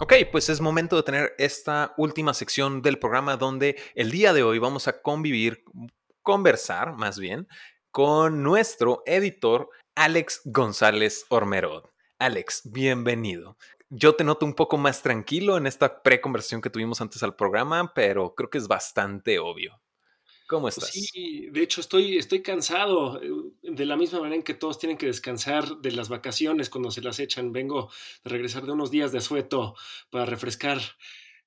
Ok, 0.00 0.14
pues 0.30 0.48
es 0.48 0.60
momento 0.60 0.94
de 0.94 1.02
tener 1.02 1.34
esta 1.38 1.92
última 1.96 2.32
sección 2.32 2.82
del 2.82 3.00
programa 3.00 3.36
donde 3.36 3.76
el 3.96 4.12
día 4.12 4.32
de 4.32 4.44
hoy 4.44 4.60
vamos 4.60 4.86
a 4.86 5.02
convivir, 5.02 5.64
conversar 6.22 6.94
más 6.94 7.18
bien, 7.18 7.48
con 7.90 8.44
nuestro 8.44 9.02
editor 9.06 9.70
Alex 9.96 10.42
González 10.44 11.26
Ormerod. 11.30 11.86
Alex, 12.20 12.62
bienvenido. 12.70 13.56
Yo 13.90 14.14
te 14.14 14.22
noto 14.22 14.46
un 14.46 14.54
poco 14.54 14.78
más 14.78 15.02
tranquilo 15.02 15.56
en 15.56 15.66
esta 15.66 16.00
pre-conversación 16.00 16.60
que 16.60 16.70
tuvimos 16.70 17.00
antes 17.00 17.24
al 17.24 17.34
programa, 17.34 17.92
pero 17.92 18.36
creo 18.36 18.50
que 18.50 18.58
es 18.58 18.68
bastante 18.68 19.40
obvio. 19.40 19.80
¿Cómo 20.48 20.62
pues 20.62 20.78
estás? 20.78 20.90
Sí, 20.92 21.46
de 21.50 21.62
hecho 21.62 21.82
estoy, 21.82 22.16
estoy 22.16 22.40
cansado, 22.42 23.22
eh, 23.22 23.30
de 23.62 23.84
la 23.84 23.96
misma 23.96 24.20
manera 24.20 24.36
en 24.36 24.42
que 24.42 24.54
todos 24.54 24.78
tienen 24.78 24.96
que 24.96 25.06
descansar 25.06 25.76
de 25.82 25.92
las 25.92 26.08
vacaciones 26.08 26.70
cuando 26.70 26.90
se 26.90 27.02
las 27.02 27.20
echan. 27.20 27.52
Vengo 27.52 27.90
de 28.24 28.30
regresar 28.30 28.64
de 28.64 28.72
unos 28.72 28.90
días 28.90 29.12
de 29.12 29.18
asueto 29.18 29.74
para 30.08 30.24
refrescar 30.24 30.80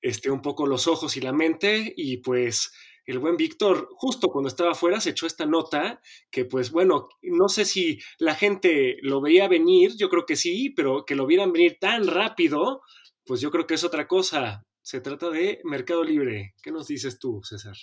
este, 0.00 0.30
un 0.30 0.40
poco 0.40 0.66
los 0.66 0.86
ojos 0.86 1.16
y 1.16 1.20
la 1.20 1.32
mente 1.32 1.92
y 1.96 2.18
pues 2.18 2.72
el 3.04 3.18
buen 3.18 3.36
Víctor, 3.36 3.88
justo 3.96 4.28
cuando 4.28 4.46
estaba 4.46 4.70
afuera, 4.70 5.00
se 5.00 5.10
echó 5.10 5.26
esta 5.26 5.46
nota 5.46 6.00
que, 6.30 6.44
pues 6.44 6.70
bueno, 6.70 7.08
no 7.22 7.48
sé 7.48 7.64
si 7.64 7.98
la 8.18 8.36
gente 8.36 8.98
lo 9.02 9.20
veía 9.20 9.48
venir, 9.48 9.96
yo 9.96 10.08
creo 10.08 10.24
que 10.24 10.36
sí, 10.36 10.70
pero 10.70 11.04
que 11.04 11.16
lo 11.16 11.26
vieran 11.26 11.52
venir 11.52 11.78
tan 11.80 12.06
rápido, 12.06 12.82
pues 13.24 13.40
yo 13.40 13.50
creo 13.50 13.66
que 13.66 13.74
es 13.74 13.82
otra 13.82 14.06
cosa. 14.06 14.64
Se 14.80 15.00
trata 15.00 15.30
de 15.30 15.60
Mercado 15.64 16.04
Libre. 16.04 16.54
¿Qué 16.62 16.70
nos 16.70 16.86
dices 16.86 17.18
tú, 17.18 17.40
César? 17.42 17.76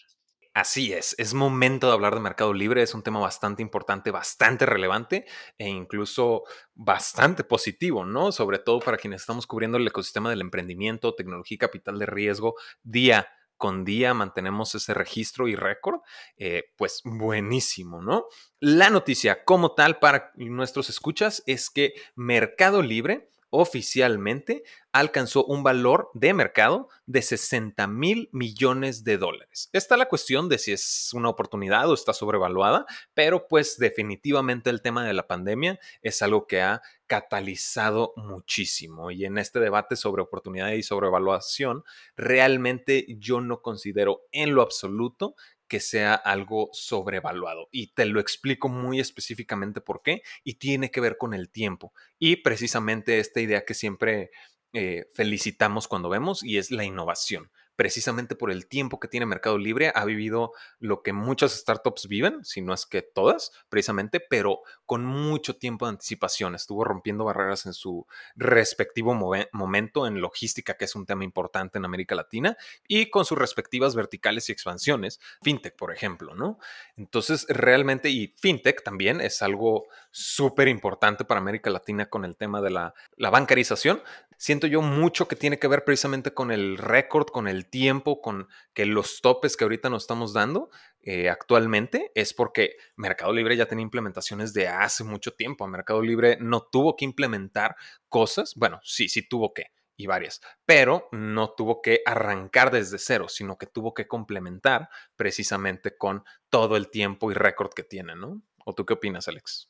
Así 0.53 0.94
es, 0.94 1.15
es 1.20 1.36
momento 1.36 1.88
de 1.88 1.94
hablar 1.94 2.15
de 2.15 2.22
Mercado 2.22 2.53
Libre, 2.53 2.82
es 2.82 2.96
un 2.96 3.03
tema 3.03 3.20
bastante 3.20 3.62
importante, 3.62 4.10
bastante 4.10 4.65
relevante 4.65 5.25
e 5.58 5.70
incluso 5.70 6.44
bastante 6.74 7.44
positivo, 7.44 8.03
¿no? 8.03 8.32
Sobre 8.32 8.58
todo 8.58 8.79
para 8.79 8.98
quienes 8.98 9.22
estamos 9.22 9.46
cubriendo 9.46 9.77
el 9.77 9.88
ecosistema 9.88 10.29
del 10.32 10.41
emprendimiento, 10.41 11.13
tecnología 11.13 11.56
y 11.56 11.60
capital 11.60 12.00
de 12.00 12.08
riesgo 12.08 12.56
día 12.84 13.27
con 13.58 13.84
día 13.84 14.13
mantenemos 14.13 14.74
ese 14.74 14.94
registro 14.94 15.50
y 15.50 15.56
récord, 15.56 16.00
eh, 16.38 16.72
pues 16.77 17.01
buenísimo, 17.03 18.01
¿no? 18.01 18.25
La 18.60 18.89
noticia 18.89 19.44
como 19.44 19.75
tal 19.75 20.00
para 20.00 20.32
nuestros 20.36 20.89
escuchas 20.89 21.44
es 21.46 21.70
que 21.70 21.94
Mercado 22.15 22.82
Libre 22.82 23.29
oficialmente 23.50 24.63
alcanzó 24.91 25.46
un 25.46 25.63
valor 25.63 26.10
de 26.13 26.34
mercado 26.34 26.89
de 27.06 27.22
60 27.22 27.88
mil 27.88 28.29
millones 28.32 29.03
de 29.03 29.18
dólares. 29.18 29.70
Está 29.74 29.98
la 29.98 30.08
cuestión 30.08 30.50
de 30.50 30.58
si 30.58 30.72
es 30.72 31.12
una 31.13 31.29
oportunidad 31.29 31.89
o 31.89 31.94
está 31.94 32.13
sobrevaluada, 32.13 32.86
pero 33.13 33.48
pues 33.48 33.77
definitivamente 33.77 34.70
el 34.70 34.82
tema 34.82 35.06
de 35.06 35.13
la 35.13 35.27
pandemia 35.27 35.79
es 36.01 36.22
algo 36.22 36.48
que 36.48 36.62
ha 36.62 36.82
catalizado 37.08 38.13
muchísimo 38.15 39.10
y 39.10 39.25
en 39.25 39.39
este 39.39 39.60
debate 39.60 39.96
sobre 39.96 40.22
oportunidad 40.22 40.72
y 40.72 40.84
sobrevaluación, 40.84 41.84
realmente 42.15 43.06
yo 43.18 43.41
no 43.41 43.62
considero 43.62 44.22
en 44.32 44.53
lo 44.53 44.62
absoluto 44.62 45.36
que 45.70 45.80
sea 45.80 46.16
algo 46.16 46.70
sobrevaluado. 46.74 47.70
Y 47.72 47.94
te 47.94 48.06
lo 48.06 48.20
explico 48.20 48.68
muy 48.68 49.00
específicamente 49.00 49.80
por 49.80 50.02
qué. 50.02 50.24
Y 50.44 50.56
tiene 50.56 50.92
que 50.92 51.00
ver 51.00 51.18
con 51.18 51.34
el 51.34 51.50
tiempo. 51.50 51.94
Y 52.18 52.38
precisamente 52.38 53.20
esta 53.20 53.40
idea 53.40 53.64
que 53.64 53.74
siempre 53.74 54.32
eh, 54.74 55.06
felicitamos 55.14 55.88
cuando 55.88 56.10
vemos 56.10 56.44
y 56.44 56.58
es 56.58 56.72
la 56.72 56.84
innovación 56.84 57.50
precisamente 57.80 58.36
por 58.36 58.52
el 58.52 58.68
tiempo 58.68 59.00
que 59.00 59.08
tiene 59.08 59.26
Mercado 59.26 59.58
Libre, 59.58 59.94
ha 59.96 60.04
vivido 60.04 60.52
lo 60.80 61.02
que 61.02 61.14
muchas 61.14 61.54
startups 61.54 62.10
viven, 62.10 62.44
si 62.44 62.60
no 62.60 62.74
es 62.74 62.86
que 62.86 63.02
todas, 63.02 63.54
precisamente, 63.70 64.20
pero 64.20 64.64
con 64.86 65.06
mucho 65.06 65.56
tiempo 65.56 65.86
de 65.86 65.92
anticipación. 65.92 66.56
Estuvo 66.56 66.84
rompiendo 66.84 67.24
barreras 67.24 67.66
en 67.68 67.72
su 67.72 68.06
respectivo 68.36 69.14
momento 69.54 70.08
en 70.08 70.20
logística, 70.20 70.74
que 70.74 70.84
es 70.84 70.94
un 70.94 71.06
tema 71.06 71.24
importante 71.24 71.78
en 71.78 71.86
América 71.86 72.16
Latina, 72.16 72.58
y 72.86 73.10
con 73.10 73.24
sus 73.24 73.38
respectivas 73.38 73.96
verticales 73.96 74.50
y 74.50 74.52
expansiones, 74.52 75.22
fintech, 75.42 75.78
por 75.78 75.94
ejemplo, 75.94 76.36
¿no? 76.36 76.60
Entonces, 76.98 77.46
realmente, 77.48 78.10
y 78.10 78.36
fintech 78.42 78.84
también 78.84 79.22
es 79.22 79.42
algo 79.42 79.88
súper 80.12 80.68
importante 80.68 81.24
para 81.24 81.40
América 81.40 81.70
Latina 81.70 82.10
con 82.10 82.26
el 82.26 82.36
tema 82.36 82.60
de 82.60 82.72
la, 82.72 82.94
la 83.16 83.30
bancarización. 83.30 84.04
Siento 84.41 84.67
yo 84.67 84.81
mucho 84.81 85.27
que 85.27 85.36
tiene 85.36 85.60
que 85.60 85.67
ver 85.67 85.84
precisamente 85.84 86.34
con 86.34 86.50
el 86.50 86.77
récord, 86.77 87.25
con 87.27 87.50
el 87.50 87.69
tiempo 87.69 88.22
con 88.22 88.48
que 88.74 88.86
los 88.86 89.19
topes 89.19 89.58
que 89.58 89.65
ahorita 89.65 89.89
nos 89.89 90.03
estamos 90.03 90.31
dando 90.31 90.69
eh, 91.01 91.27
actualmente 91.27 92.13
es 92.15 92.34
porque 92.34 92.77
Mercado 92.96 93.34
Libre 93.34 93.58
ya 93.58 93.65
tiene 93.65 93.81
implementaciones 93.81 94.53
de 94.53 94.69
hace 94.69 95.03
mucho 95.03 95.34
tiempo. 95.34 95.67
Mercado 95.67 96.01
Libre 96.01 96.38
no 96.39 96.62
tuvo 96.62 96.96
que 96.96 97.03
implementar 97.03 97.75
cosas, 98.08 98.53
bueno, 98.55 98.79
sí, 98.81 99.10
sí 99.10 99.27
tuvo 99.27 99.53
que 99.53 99.74
y 99.98 100.08
varias, 100.08 100.39
pero 100.65 101.10
no 101.12 101.50
tuvo 101.50 101.81
que 101.81 102.01
arrancar 102.05 102.72
desde 102.72 102.98
cero, 102.98 103.27
sino 103.27 103.58
que 103.58 103.65
tuvo 103.65 103.93
que 103.93 104.08
complementar 104.08 104.88
precisamente 105.17 105.98
con 105.98 106.24
todo 106.48 106.77
el 106.77 106.89
tiempo 106.89 107.29
y 107.29 107.34
récord 107.34 107.74
que 107.74 107.84
tiene, 107.84 108.15
¿no? 108.15 108.41
¿O 108.63 108.74
tú 108.74 108.86
qué 108.86 108.93
opinas, 108.93 109.27
Alex? 109.27 109.69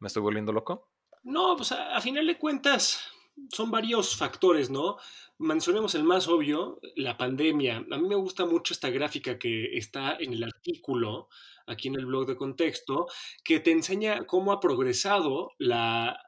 ¿Me 0.00 0.08
estoy 0.08 0.22
volviendo 0.22 0.52
loco? 0.52 0.90
No, 1.22 1.54
pues 1.56 1.70
a, 1.70 1.96
a 1.96 2.00
final 2.00 2.26
de 2.26 2.36
cuentas 2.36 3.12
son 3.50 3.70
varios 3.70 4.16
factores, 4.16 4.70
¿no? 4.70 4.96
Mencionemos 5.38 5.94
el 5.94 6.04
más 6.04 6.28
obvio, 6.28 6.80
la 6.96 7.16
pandemia. 7.16 7.84
A 7.90 7.98
mí 7.98 8.08
me 8.08 8.16
gusta 8.16 8.44
mucho 8.44 8.74
esta 8.74 8.90
gráfica 8.90 9.38
que 9.38 9.76
está 9.76 10.16
en 10.18 10.32
el 10.32 10.44
artículo, 10.44 11.28
aquí 11.66 11.88
en 11.88 11.96
el 11.96 12.06
blog 12.06 12.26
de 12.26 12.36
contexto, 12.36 13.06
que 13.44 13.60
te 13.60 13.70
enseña 13.70 14.26
cómo 14.26 14.52
ha 14.52 14.60
progresado 14.60 15.52
la, 15.58 16.18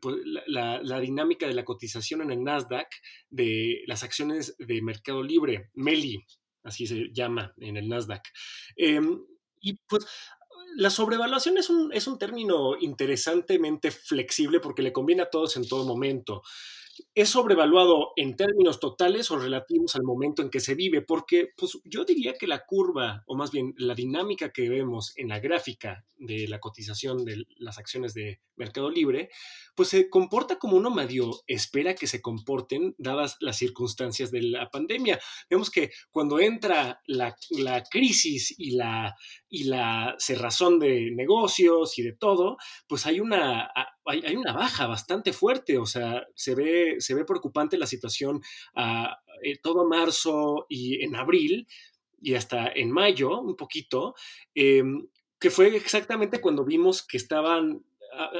pues, 0.00 0.16
la, 0.46 1.00
dinámica 1.00 1.46
de 1.46 1.54
la 1.54 1.64
cotización 1.64 2.20
en 2.22 2.30
el 2.30 2.42
Nasdaq 2.42 2.88
de 3.30 3.82
las 3.86 4.02
acciones 4.02 4.56
de 4.58 4.82
Mercado 4.82 5.22
Libre, 5.22 5.70
MELI, 5.74 6.24
así 6.64 6.86
se 6.86 7.10
llama 7.12 7.54
en 7.58 7.76
el 7.76 7.88
Nasdaq. 7.88 8.22
Em, 8.76 9.24
y 9.60 9.74
pues 9.88 10.06
la 10.76 10.90
sobrevaluación 10.90 11.58
es 11.58 11.70
un, 11.70 11.92
es 11.92 12.06
un 12.06 12.18
término 12.18 12.76
interesantemente 12.80 13.90
flexible 13.90 14.60
porque 14.60 14.82
le 14.82 14.92
conviene 14.92 15.22
a 15.22 15.30
todos 15.30 15.56
en 15.56 15.68
todo 15.68 15.84
momento. 15.84 16.42
¿Es 17.14 17.30
sobrevaluado 17.30 18.12
en 18.16 18.36
términos 18.36 18.80
totales 18.80 19.30
o 19.30 19.38
relativos 19.38 19.94
al 19.96 20.02
momento 20.02 20.42
en 20.42 20.50
que 20.50 20.60
se 20.60 20.74
vive? 20.74 21.02
Porque 21.02 21.48
pues, 21.56 21.78
yo 21.84 22.04
diría 22.04 22.34
que 22.34 22.46
la 22.46 22.64
curva, 22.64 23.22
o 23.26 23.36
más 23.36 23.50
bien 23.50 23.74
la 23.76 23.94
dinámica 23.94 24.50
que 24.50 24.68
vemos 24.68 25.12
en 25.16 25.28
la 25.28 25.40
gráfica 25.40 26.04
de 26.16 26.46
la 26.48 26.60
cotización 26.60 27.24
de 27.24 27.44
las 27.58 27.78
acciones 27.78 28.14
de 28.14 28.40
Mercado 28.56 28.90
Libre, 28.90 29.30
pues 29.74 29.88
se 29.88 30.08
comporta 30.08 30.58
como 30.58 30.76
uno 30.76 30.90
medio 30.90 31.30
espera 31.46 31.94
que 31.94 32.06
se 32.06 32.22
comporten 32.22 32.94
dadas 32.98 33.36
las 33.40 33.56
circunstancias 33.56 34.30
de 34.30 34.42
la 34.42 34.70
pandemia. 34.70 35.20
Vemos 35.50 35.70
que 35.70 35.90
cuando 36.10 36.38
entra 36.38 37.00
la, 37.06 37.34
crisis 37.90 38.54
y 38.56 38.72
la, 38.72 39.14
y 39.48 39.64
la 39.64 40.14
cerrazón 40.18 40.78
de 40.78 41.10
negocios 41.12 41.98
y 41.98 42.02
de 42.02 42.12
todo, 42.12 42.56
pues 42.86 43.06
hay 43.06 43.20
una, 43.20 43.70
hay, 44.04 44.36
una 44.36 44.52
baja 44.52 44.86
bastante 44.86 45.32
fuerte, 45.32 45.78
o 45.78 45.86
sea, 45.86 46.26
se 46.34 46.54
ve, 46.54 46.96
se 46.98 47.14
ve 47.14 47.24
preocupante 47.24 47.78
la 47.78 47.86
situación 47.86 48.40
eh, 48.76 49.58
todo 49.62 49.86
marzo 49.88 50.66
y 50.68 51.04
en 51.04 51.16
abril 51.16 51.66
y 52.20 52.34
hasta 52.34 52.68
en 52.68 52.90
mayo, 52.90 53.40
un 53.40 53.56
poquito, 53.56 54.14
em, 54.54 55.08
que 55.38 55.50
fue 55.50 55.76
exactamente 55.76 56.40
cuando 56.40 56.64
vimos 56.64 57.04
que 57.04 57.16
estaban 57.16 57.84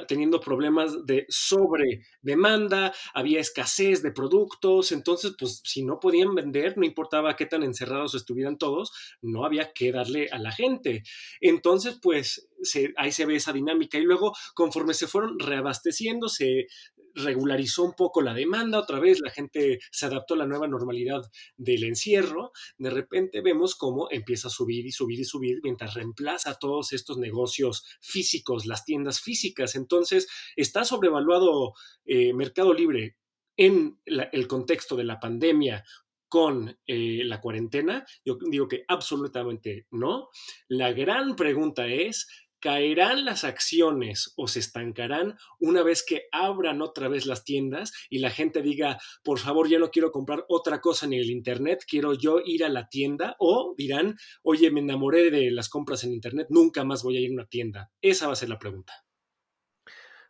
teniendo 0.07 0.41
problemas 0.41 1.07
de 1.07 1.27
sobre 1.29 2.03
demanda, 2.21 2.93
había 3.15 3.41
escasez 3.41 4.03
de 4.03 4.13
productos, 4.13 4.93
entonces 4.93 5.35
pues 5.39 5.61
si 5.65 5.85
no 5.85 6.01
podían 6.01 6.35
vender, 6.35 6.77
no 6.77 6.85
importaba 6.85 7.37
qué 7.37 7.47
tan 7.47 7.63
encerrados 7.63 8.15
estuvieran 8.15 8.59
todos, 8.59 8.93
no 9.21 9.45
había 9.45 9.73
que 9.73 9.93
darle 9.93 10.29
a 10.31 10.39
la 10.39 10.53
gente. 10.53 11.03
Entonces 11.41 11.99
pues 12.01 12.49
ahí 12.97 13.13
se 13.13 13.27
ve 13.27 13.37
esa 13.37 13.53
dinámica 13.53 13.99
y 13.99 14.03
luego 14.03 14.33
conforme 14.55 14.95
se 14.95 15.07
fueron 15.07 15.39
reabasteciendo, 15.39 16.29
se 16.29 16.67
regularizó 17.15 17.85
un 17.85 17.95
poco 17.95 18.23
la 18.23 18.35
demanda, 18.35 18.79
otra 18.79 19.01
vez 19.01 19.21
la 19.21 19.31
gente 19.31 19.79
se 19.91 20.07
adaptó 20.07 20.35
a 20.35 20.39
la 20.39 20.47
nueva 20.47 20.69
normalidad 20.69 21.23
del 21.57 21.85
encierro, 21.85 22.53
de 22.79 22.91
repente 22.91 23.41
vemos 23.41 23.75
cómo 23.75 24.09
empieza 24.11 24.49
a 24.49 24.51
subir 24.51 24.87
y 24.87 24.93
subir 24.93 25.21
y 25.21 25.25
subir 25.25 25.61
mientras 25.63 25.95
reemplaza 25.95 26.59
todos 26.59 26.93
estos 26.93 27.19
negocios 27.19 27.85
físicos, 28.01 28.67
las 28.67 28.85
tiendas 28.85 29.21
físicas. 29.21 29.75
Entonces, 29.75 30.29
está 30.57 30.85
sobrevaluado 30.85 31.75
eh, 32.05 32.33
Mercado 32.33 32.73
Libre 32.75 33.17
en 33.57 34.01
el 34.07 34.49
contexto 34.49 34.97
de 34.97 35.05
la 35.05 35.21
pandemia 35.21 35.85
con 36.33 36.79
eh, 36.87 37.25
la 37.25 37.43
cuarentena? 37.43 38.07
Yo 38.25 38.39
digo 38.51 38.67
que 38.67 38.85
absolutamente 38.89 39.87
no. 39.91 40.31
La 40.67 40.93
gran 40.93 41.37
pregunta 41.37 41.87
es, 41.87 42.27
¿Caerán 42.63 43.25
las 43.25 43.43
acciones 43.43 44.33
o 44.37 44.47
se 44.47 44.61
estancarán 44.61 45.37
una 45.59 45.83
vez 45.83 46.05
que 46.05 46.29
abran 46.31 46.81
otra 46.81 47.09
vez 47.09 47.27
las 47.27 47.43
tiendas 47.45 47.93
y 48.09 48.21
la 48.21 48.31
gente 48.31 48.63
diga, 48.63 49.01
por 49.25 49.41
favor, 49.41 49.69
ya 49.69 49.81
no 49.81 49.91
quiero 49.91 50.13
comprar 50.13 50.45
otra 50.49 50.81
cosa 50.81 51.07
en 51.07 51.15
el 51.15 51.29
Internet, 51.29 51.85
quiero 51.89 52.15
yo 52.15 52.39
ir 52.45 52.65
a 52.65 52.69
la 52.69 52.89
tienda? 52.89 53.35
O 53.41 53.75
dirán, 53.77 54.17
oye, 54.45 54.71
me 54.71 54.79
enamoré 54.79 55.33
de 55.33 55.51
las 55.51 55.69
compras 55.69 56.05
en 56.05 56.13
Internet, 56.13 56.47
nunca 56.51 56.85
más 56.85 57.03
voy 57.03 57.17
a 57.17 57.21
ir 57.21 57.31
a 57.31 57.35
una 57.35 57.47
tienda. 57.47 57.91
Esa 58.01 58.29
va 58.29 58.35
a 58.35 58.37
ser 58.37 58.49
la 58.49 58.61
pregunta. 58.61 58.95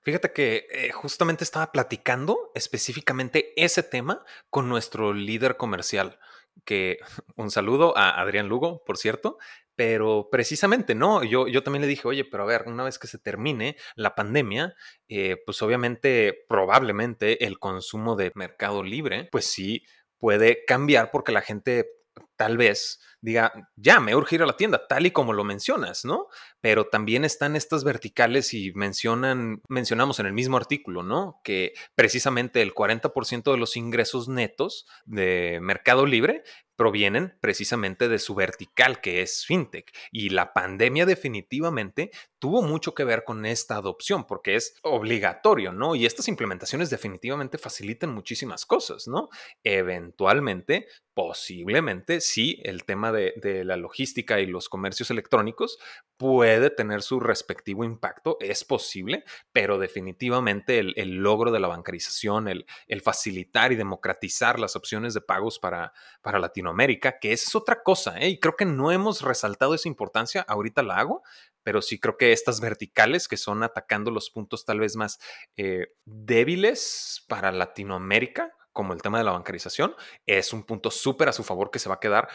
Fíjate 0.00 0.32
que 0.32 0.66
eh, 0.70 0.90
justamente 0.90 1.44
estaba 1.44 1.70
platicando 1.70 2.50
específicamente 2.54 3.52
ese 3.62 3.82
tema 3.82 4.24
con 4.48 4.70
nuestro 4.70 5.12
líder 5.12 5.58
comercial, 5.58 6.18
que 6.64 6.98
un 7.36 7.50
saludo 7.50 7.96
a 7.96 8.20
Adrián 8.20 8.48
Lugo, 8.48 8.82
por 8.84 8.96
cierto, 8.96 9.36
pero 9.74 10.28
precisamente, 10.30 10.94
¿no? 10.94 11.24
Yo, 11.24 11.48
yo 11.48 11.62
también 11.62 11.82
le 11.82 11.88
dije, 11.88 12.06
oye, 12.06 12.24
pero 12.24 12.42
a 12.42 12.46
ver, 12.46 12.64
una 12.66 12.84
vez 12.84 12.98
que 12.98 13.06
se 13.06 13.18
termine 13.18 13.76
la 13.96 14.14
pandemia, 14.14 14.74
eh, 15.08 15.36
pues 15.44 15.62
obviamente, 15.62 16.44
probablemente 16.48 17.44
el 17.44 17.58
consumo 17.58 18.16
de 18.16 18.32
mercado 18.34 18.82
libre, 18.82 19.28
pues 19.30 19.46
sí 19.46 19.84
puede 20.18 20.64
cambiar 20.66 21.10
porque 21.10 21.32
la 21.32 21.40
gente 21.40 21.86
tal 22.36 22.56
vez 22.56 23.00
diga, 23.22 23.52
ya, 23.76 24.00
me 24.00 24.16
urge 24.16 24.34
ir 24.34 24.42
a 24.42 24.46
la 24.46 24.56
tienda, 24.56 24.86
tal 24.88 25.06
y 25.06 25.12
como 25.12 25.32
lo 25.32 25.44
mencionas, 25.44 26.04
¿no? 26.04 26.26
Pero 26.60 26.88
también 26.88 27.24
están 27.24 27.54
estas 27.54 27.84
verticales 27.84 28.52
y 28.52 28.72
mencionan, 28.74 29.62
mencionamos 29.68 30.18
en 30.18 30.26
el 30.26 30.32
mismo 30.32 30.56
artículo, 30.56 31.04
¿no? 31.04 31.40
Que 31.44 31.72
precisamente 31.94 32.62
el 32.62 32.74
40% 32.74 33.52
de 33.52 33.58
los 33.58 33.76
ingresos 33.76 34.28
netos 34.28 34.86
de 35.04 35.60
Mercado 35.62 36.04
Libre 36.04 36.42
provienen 36.74 37.38
precisamente 37.40 38.08
de 38.08 38.18
su 38.18 38.34
vertical, 38.34 39.00
que 39.00 39.22
es 39.22 39.44
fintech. 39.46 39.92
Y 40.10 40.30
la 40.30 40.52
pandemia 40.52 41.06
definitivamente 41.06 42.10
tuvo 42.40 42.60
mucho 42.60 42.92
que 42.92 43.04
ver 43.04 43.22
con 43.22 43.46
esta 43.46 43.76
adopción, 43.76 44.26
porque 44.26 44.56
es 44.56 44.74
obligatorio, 44.82 45.72
¿no? 45.72 45.94
Y 45.94 46.06
estas 46.06 46.26
implementaciones 46.26 46.90
definitivamente 46.90 47.56
facilitan 47.56 48.12
muchísimas 48.12 48.66
cosas, 48.66 49.06
¿no? 49.06 49.28
Eventualmente, 49.62 50.88
posiblemente, 51.14 52.20
sí, 52.32 52.60
el 52.64 52.84
tema 52.84 53.12
de, 53.12 53.62
la 53.64 53.76
logística 53.76 54.40
y 54.40 54.46
los 54.46 54.68
comercios 54.68 55.10
electrónicos 55.10 55.78
puede 56.16 56.70
tener 56.70 57.02
su 57.02 57.20
respectivo 57.20 57.84
impacto, 57.84 58.38
es 58.40 58.64
posible, 58.64 59.24
pero 59.52 59.78
definitivamente 59.78 60.78
el, 60.78 61.16
logro 61.16 61.50
de 61.50 61.60
la 61.60 61.68
bancarización, 61.68 62.48
el, 62.48 62.66
facilitar 63.02 63.72
y 63.72 63.76
democratizar 63.76 64.58
las 64.58 64.76
opciones 64.76 65.14
de 65.14 65.20
pagos 65.20 65.58
para, 65.58 65.92
Latinoamérica, 66.24 67.18
que 67.18 67.32
es 67.32 67.54
otra 67.54 67.82
cosa, 67.82 68.18
¿eh? 68.18 68.28
y 68.28 68.40
creo 68.40 68.56
que 68.56 68.64
no 68.64 68.90
hemos 68.90 69.22
resaltado 69.22 69.74
esa 69.74 69.88
importancia, 69.88 70.42
ahorita 70.48 70.82
la 70.82 70.98
hago, 70.98 71.22
pero 71.62 71.82
sí 71.82 72.00
creo 72.00 72.16
que 72.16 72.32
estas 72.32 72.60
verticales 72.60 73.28
que 73.28 73.36
son 73.36 73.62
atacando 73.62 74.10
los 74.10 74.30
puntos 74.30 74.64
tal 74.64 74.80
vez 74.80 74.96
más 74.96 75.18
eh, 75.56 75.88
débiles 76.04 77.24
para 77.28 77.52
Latinoamérica, 77.52 78.52
como 78.72 78.92
el 78.92 79.02
tema 79.02 79.18
de 79.18 79.24
la 79.24 79.32
bancarización, 79.32 79.94
es 80.26 80.52
un 80.52 80.64
punto 80.64 80.90
súper 80.90 81.28
a 81.28 81.32
su 81.32 81.44
favor 81.44 81.70
que 81.70 81.78
se 81.78 81.88
va 81.88 81.96
a 81.96 82.00
quedar, 82.00 82.28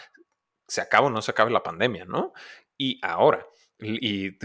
se 0.68 0.82
acaba 0.82 1.08
o 1.08 1.10
no 1.10 1.22
se 1.22 1.32
acabe 1.32 1.52
la 1.52 1.64
pandemia, 1.64 2.06
¿no? 2.06 2.34
Y 2.78 3.00
ahora, 3.02 3.46
y 3.80 4.38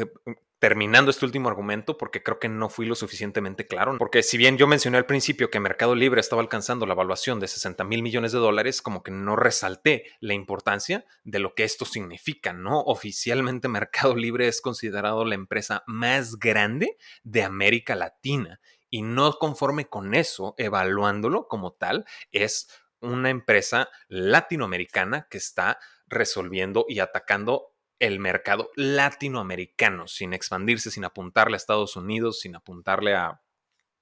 terminando 0.62 1.10
este 1.10 1.24
último 1.24 1.48
argumento, 1.48 1.98
porque 1.98 2.22
creo 2.22 2.38
que 2.38 2.48
no 2.48 2.68
fui 2.68 2.86
lo 2.86 2.94
suficientemente 2.94 3.66
claro, 3.66 3.96
porque 3.98 4.22
si 4.22 4.36
bien 4.38 4.56
yo 4.56 4.68
mencioné 4.68 4.96
al 4.96 5.06
principio 5.06 5.50
que 5.50 5.58
Mercado 5.58 5.96
Libre 5.96 6.20
estaba 6.20 6.40
alcanzando 6.40 6.86
la 6.86 6.92
evaluación 6.92 7.40
de 7.40 7.48
60 7.48 7.82
mil 7.82 8.00
millones 8.00 8.30
de 8.30 8.38
dólares, 8.38 8.80
como 8.80 9.02
que 9.02 9.10
no 9.10 9.34
resalté 9.34 10.04
la 10.20 10.34
importancia 10.34 11.04
de 11.24 11.40
lo 11.40 11.56
que 11.56 11.64
esto 11.64 11.84
significa, 11.84 12.52
¿no? 12.52 12.78
Oficialmente 12.82 13.66
Mercado 13.68 14.14
Libre 14.14 14.46
es 14.46 14.60
considerado 14.60 15.24
la 15.24 15.34
empresa 15.34 15.82
más 15.88 16.38
grande 16.38 16.96
de 17.24 17.42
América 17.42 17.96
Latina 17.96 18.60
y 18.92 19.00
no 19.00 19.32
conforme 19.38 19.88
con 19.88 20.14
eso, 20.14 20.54
evaluándolo 20.58 21.48
como 21.48 21.72
tal, 21.72 22.04
es 22.30 22.68
una 23.00 23.30
empresa 23.30 23.88
latinoamericana 24.06 25.28
que 25.30 25.38
está 25.38 25.80
resolviendo 26.06 26.84
y 26.86 27.00
atacando 27.00 27.72
el 27.98 28.18
mercado 28.18 28.70
latinoamericano, 28.76 30.08
sin 30.08 30.34
expandirse, 30.34 30.90
sin 30.90 31.06
apuntarle 31.06 31.54
a 31.54 31.56
Estados 31.56 31.96
Unidos, 31.96 32.40
sin 32.40 32.54
apuntarle 32.54 33.14
a 33.14 33.40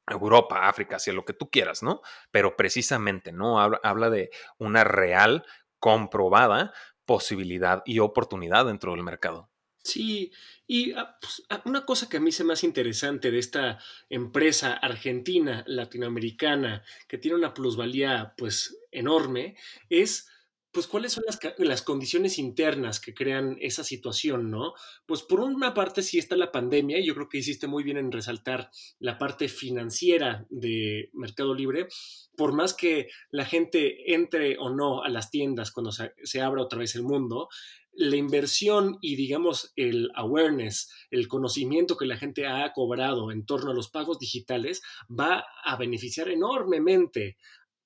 Europa, 0.09 0.69
África, 0.69 0.97
hacia 0.97 1.13
lo 1.13 1.25
que 1.25 1.35
tú 1.35 1.51
quieras, 1.51 1.85
¿no? 1.85 2.03
Pero 2.33 2.57
precisamente, 2.57 3.31
¿no? 3.31 3.61
Habla, 3.61 4.11
de 4.11 4.31
una 4.59 4.83
real, 4.83 5.47
comprobada 5.79 6.73
posibilidad 7.05 7.83
y 7.87 8.01
oportunidad 8.01 8.67
dentro 8.67 8.91
del 8.91 9.05
mercado. 9.05 9.51
Sí, 9.85 10.33
y 10.73 10.93
ah, 10.93 11.19
pues, 11.21 11.43
ah, 11.51 11.63
una 11.65 11.85
cosa 11.85 12.09
que 12.09 12.19
a 12.19 12.21
mí 12.21 12.31
se 12.31 12.45
me 12.45 12.53
hace 12.53 12.65
interesante 12.65 13.33
de 13.33 13.41
esta 13.41 13.81
empresa 14.09 14.75
argentina, 14.75 15.65
latinoamericana, 15.67 16.85
que 17.09 17.19
tiene 17.19 17.37
una 17.37 17.55
plusvalía 17.55 18.35
pues 18.39 18.79
enorme, 18.93 19.57
es 19.89 20.29
pues 20.73 20.87
cuáles 20.87 21.13
son 21.13 21.25
las, 21.59 21.83
condiciones 21.83 22.39
internas 22.39 23.01
que 23.01 23.15
crean 23.15 23.57
esa 23.61 23.83
situación, 23.83 24.51
¿no? 24.51 24.75
Pues 25.07 25.23
por 25.23 25.41
una 25.41 25.75
parte 25.75 26.03
sí 26.03 26.19
está 26.19 26.37
la 26.37 26.53
pandemia, 26.53 26.99
y 26.99 27.07
yo 27.07 27.15
creo 27.15 27.29
que 27.29 27.39
hiciste 27.39 27.67
muy 27.67 27.83
bien 27.83 27.97
en 27.97 28.13
resaltar 28.13 28.71
la 28.99 29.19
parte 29.19 29.49
financiera 29.49 30.47
de 30.49 31.11
Mercado 31.13 31.55
Libre, 31.55 31.89
por 32.37 32.53
más 32.53 32.75
que 32.75 33.09
la 33.31 33.45
gente 33.45 34.15
entre 34.15 34.59
o 34.59 34.71
no 34.71 35.03
a 35.03 35.09
las 35.09 35.31
tiendas 35.31 35.73
cuando 35.73 35.91
se, 35.91 36.15
se 36.23 36.41
abra 36.41 36.63
otra 36.63 36.79
vez 36.79 36.95
el 36.95 37.03
mundo, 37.03 37.49
la 37.93 38.17
inversión 38.17 38.99
y 39.01 39.17
digamos 39.17 39.73
el 39.77 40.11
awareness, 40.15 40.91
el 41.11 41.29
conocimiento 41.29 41.97
que 41.97 42.07
la 42.07 42.17
gente 42.17 42.47
ha 42.47 42.73
cobrado 42.73 43.33
en 43.33 43.45
torno 43.45 43.73
a 43.73 43.75
los 43.75 43.91
pagos 43.91 44.19
digitales 44.19 44.83
va 45.09 45.45
a 45.65 45.77
beneficiar 45.77 46.29
enormemente 46.29 47.37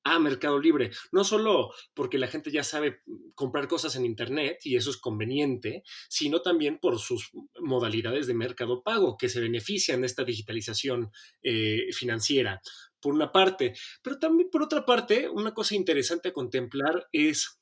a 0.05 0.19
Mercado 0.19 0.61
Libre. 0.61 0.91
No 1.11 1.25
solo 1.25 1.73
porque 1.95 2.19
la 2.19 2.29
gente 2.29 2.51
ya 2.51 2.63
sabe 2.63 3.03
comprar 3.35 3.67
cosas 3.67 3.97
en 3.97 4.05
Internet 4.05 4.59
y 4.63 4.77
eso 4.77 4.91
es 4.91 4.99
conveniente, 4.99 5.83
sino 6.09 6.43
también 6.43 6.79
por 6.79 6.99
sus 6.99 7.31
modalidades 7.61 8.27
de 8.27 8.35
mercado 8.35 8.83
pago 8.83 9.17
que 9.17 9.29
se 9.31 9.41
benefician 9.41 10.03
de 10.03 10.07
esta 10.07 10.25
digitalización 10.25 11.11
eh, 11.43 11.87
financiera, 11.93 12.61
por 13.01 13.15
una 13.15 13.33
parte. 13.33 13.75
Pero 14.03 14.19
también 14.19 14.51
por 14.51 14.63
otra 14.63 14.85
parte, 14.85 15.29
una 15.29 15.55
cosa 15.55 15.75
interesante 15.75 16.29
a 16.29 16.33
contemplar 16.33 17.09
es 17.11 17.59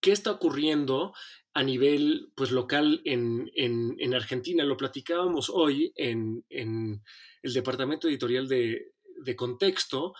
qué 0.00 0.12
está 0.12 0.32
ocurriendo 0.32 1.12
a 1.54 1.62
nivel 1.62 2.30
pues, 2.34 2.50
local 2.50 3.00
en, 3.04 3.50
en, 3.54 4.14
Argentina. 4.14 4.64
Lo 4.64 4.76
platicábamos 4.76 5.50
hoy 5.50 5.92
en, 5.96 6.44
en 6.50 7.02
el 7.42 7.52
departamento 7.52 8.08
editorial 8.08 8.46
de, 8.46 8.92
de 9.20 9.36
Contexto 9.36 10.14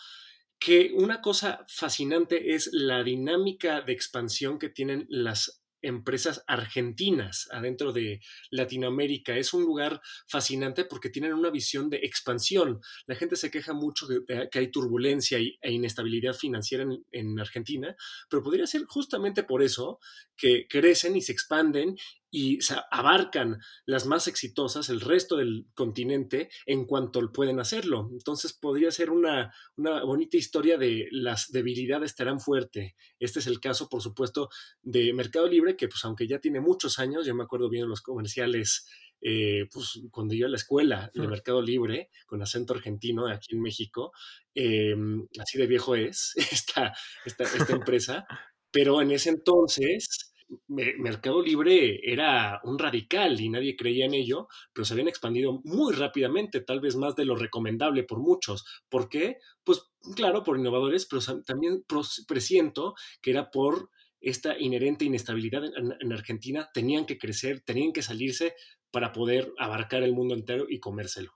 que 0.59 0.93
una 0.95 1.21
cosa 1.21 1.65
fascinante 1.69 2.55
es 2.55 2.71
la 2.73 3.03
dinámica 3.03 3.81
de 3.81 3.93
expansión 3.93 4.59
que 4.59 4.69
tienen 4.69 5.07
las 5.09 5.63
empresas 5.83 6.43
argentinas 6.47 7.49
adentro 7.53 7.93
de 7.93 8.21
Latinoamérica. 8.51 9.37
Es 9.37 9.55
un 9.55 9.63
lugar 9.63 10.01
fascinante 10.27 10.85
porque 10.85 11.11
tienen 11.11 11.35
una 11.35 11.51
visión 11.51 11.89
de 11.91 11.99
expansión. 11.99 12.81
La 13.07 13.15
gente 13.15 13.37
se 13.37 13.51
queja 13.51 13.73
mucho 13.73 14.07
de, 14.07 14.49
que 14.51 14.59
hay 14.59 14.71
turbulencia 14.71 15.39
e 15.39 15.73
inestabilidad 15.73 16.35
financiera 16.35 16.85
en, 16.85 17.05
en, 17.13 17.39
Argentina, 17.39 17.95
pero 18.29 18.43
podría 18.43 18.67
ser 18.67 18.85
justamente 18.87 19.45
por 19.45 19.63
eso 19.63 20.01
que 20.37 20.67
crecen 20.69 21.17
y 21.17 21.23
se 21.23 21.33
expanden 21.33 21.97
y 22.31 22.59
abarcan 22.91 23.59
las 23.87 24.07
más 24.07 24.29
exitosas, 24.29 24.89
el 24.89 25.01
resto 25.01 25.37
del 25.37 25.67
continente, 25.75 26.51
en 26.67 26.85
cuanto 26.85 27.21
pueden 27.33 27.61
hacerlo. 27.61 28.09
Entonces 28.13 28.53
podría 28.53 28.91
ser 28.91 29.11
una, 29.11 29.53
una 29.77 30.05
bonita 30.05 30.37
historia 30.37 30.79
de 30.79 31.09
las 31.11 31.51
debilidades 31.51 32.11
estarán 32.11 32.41
fuerte. 32.41 32.97
Este 33.19 33.39
es 33.39 33.47
el 33.47 33.61
caso, 33.61 33.89
por 33.89 34.03
supuesto, 34.03 34.49
de 34.83 35.13
Mercado 35.13 35.47
Libre, 35.47 35.77
que 35.77 35.89
pues 35.89 36.05
aunque 36.05 36.27
ya 36.27 36.39
tiene 36.39 36.61
muchos 36.61 36.99
años, 36.99 37.27
yo 37.27 37.35
me 37.35 37.45
acuerdo 37.45 37.69
bien 37.69 37.89
los 37.89 38.03
comerciales, 38.03 38.87
eh, 39.21 39.67
pues 39.73 40.01
cuando 40.11 40.35
iba 40.35 40.47
a 40.47 40.51
la 40.51 40.57
escuela 40.57 41.11
de 41.15 41.27
Mercado 41.27 41.63
Libre, 41.63 42.11
con 42.27 42.43
acento 42.43 42.75
argentino 42.75 43.27
aquí 43.29 43.55
en 43.55 43.63
México, 43.63 44.13
em, 44.55 45.27
así 45.39 45.59
de 45.59 45.67
viejo 45.67 45.95
es 45.95 46.35
esta, 46.53 46.93
esta, 47.25 47.45
esta 47.45 47.73
empresa, 47.73 48.27
pero 48.71 49.01
en 49.01 49.11
ese 49.13 49.31
entonces 49.31 50.28
Mercado 50.69 51.43
Libre 51.43 52.01
era 52.03 52.61
un 52.65 52.79
radical 52.79 53.41
y 53.41 53.49
nadie 53.49 53.77
creía 53.77 54.07
en 54.07 54.15
ello, 54.15 54.49
pero 54.73 54.85
se 54.85 54.95
habían 54.95 55.09
expandido 55.09 55.61
muy 55.65 55.95
rápidamente, 55.95 56.61
tal 56.61 56.81
vez 56.81 56.97
más 56.97 57.15
de 57.17 57.25
lo 57.25 57.37
recomendable 57.37 58.05
por 58.05 58.19
muchos. 58.19 58.65
¿Por 58.89 59.09
qué? 59.09 59.39
Pues 59.65 59.91
claro, 60.17 60.43
por 60.43 60.59
innovadores, 60.59 61.07
pero 61.07 61.23
también 61.45 61.85
presiento 62.27 62.95
que 63.21 63.31
era 63.31 63.51
por 63.51 63.91
esta 64.21 64.59
inherente 64.59 65.05
inestabilidad 65.05 65.63
en, 65.65 66.13
Argentina, 66.13 66.69
tenían 66.73 67.07
que 67.07 67.19
crecer, 67.19 67.61
tenían 67.61 67.93
que 67.93 68.03
salirse 68.03 68.55
para 68.91 69.13
poder 69.13 69.53
abarcar 69.59 70.03
el 70.03 70.13
mundo 70.13 70.35
entero 70.35 70.67
y 70.69 70.81
comérselo. 70.81 71.33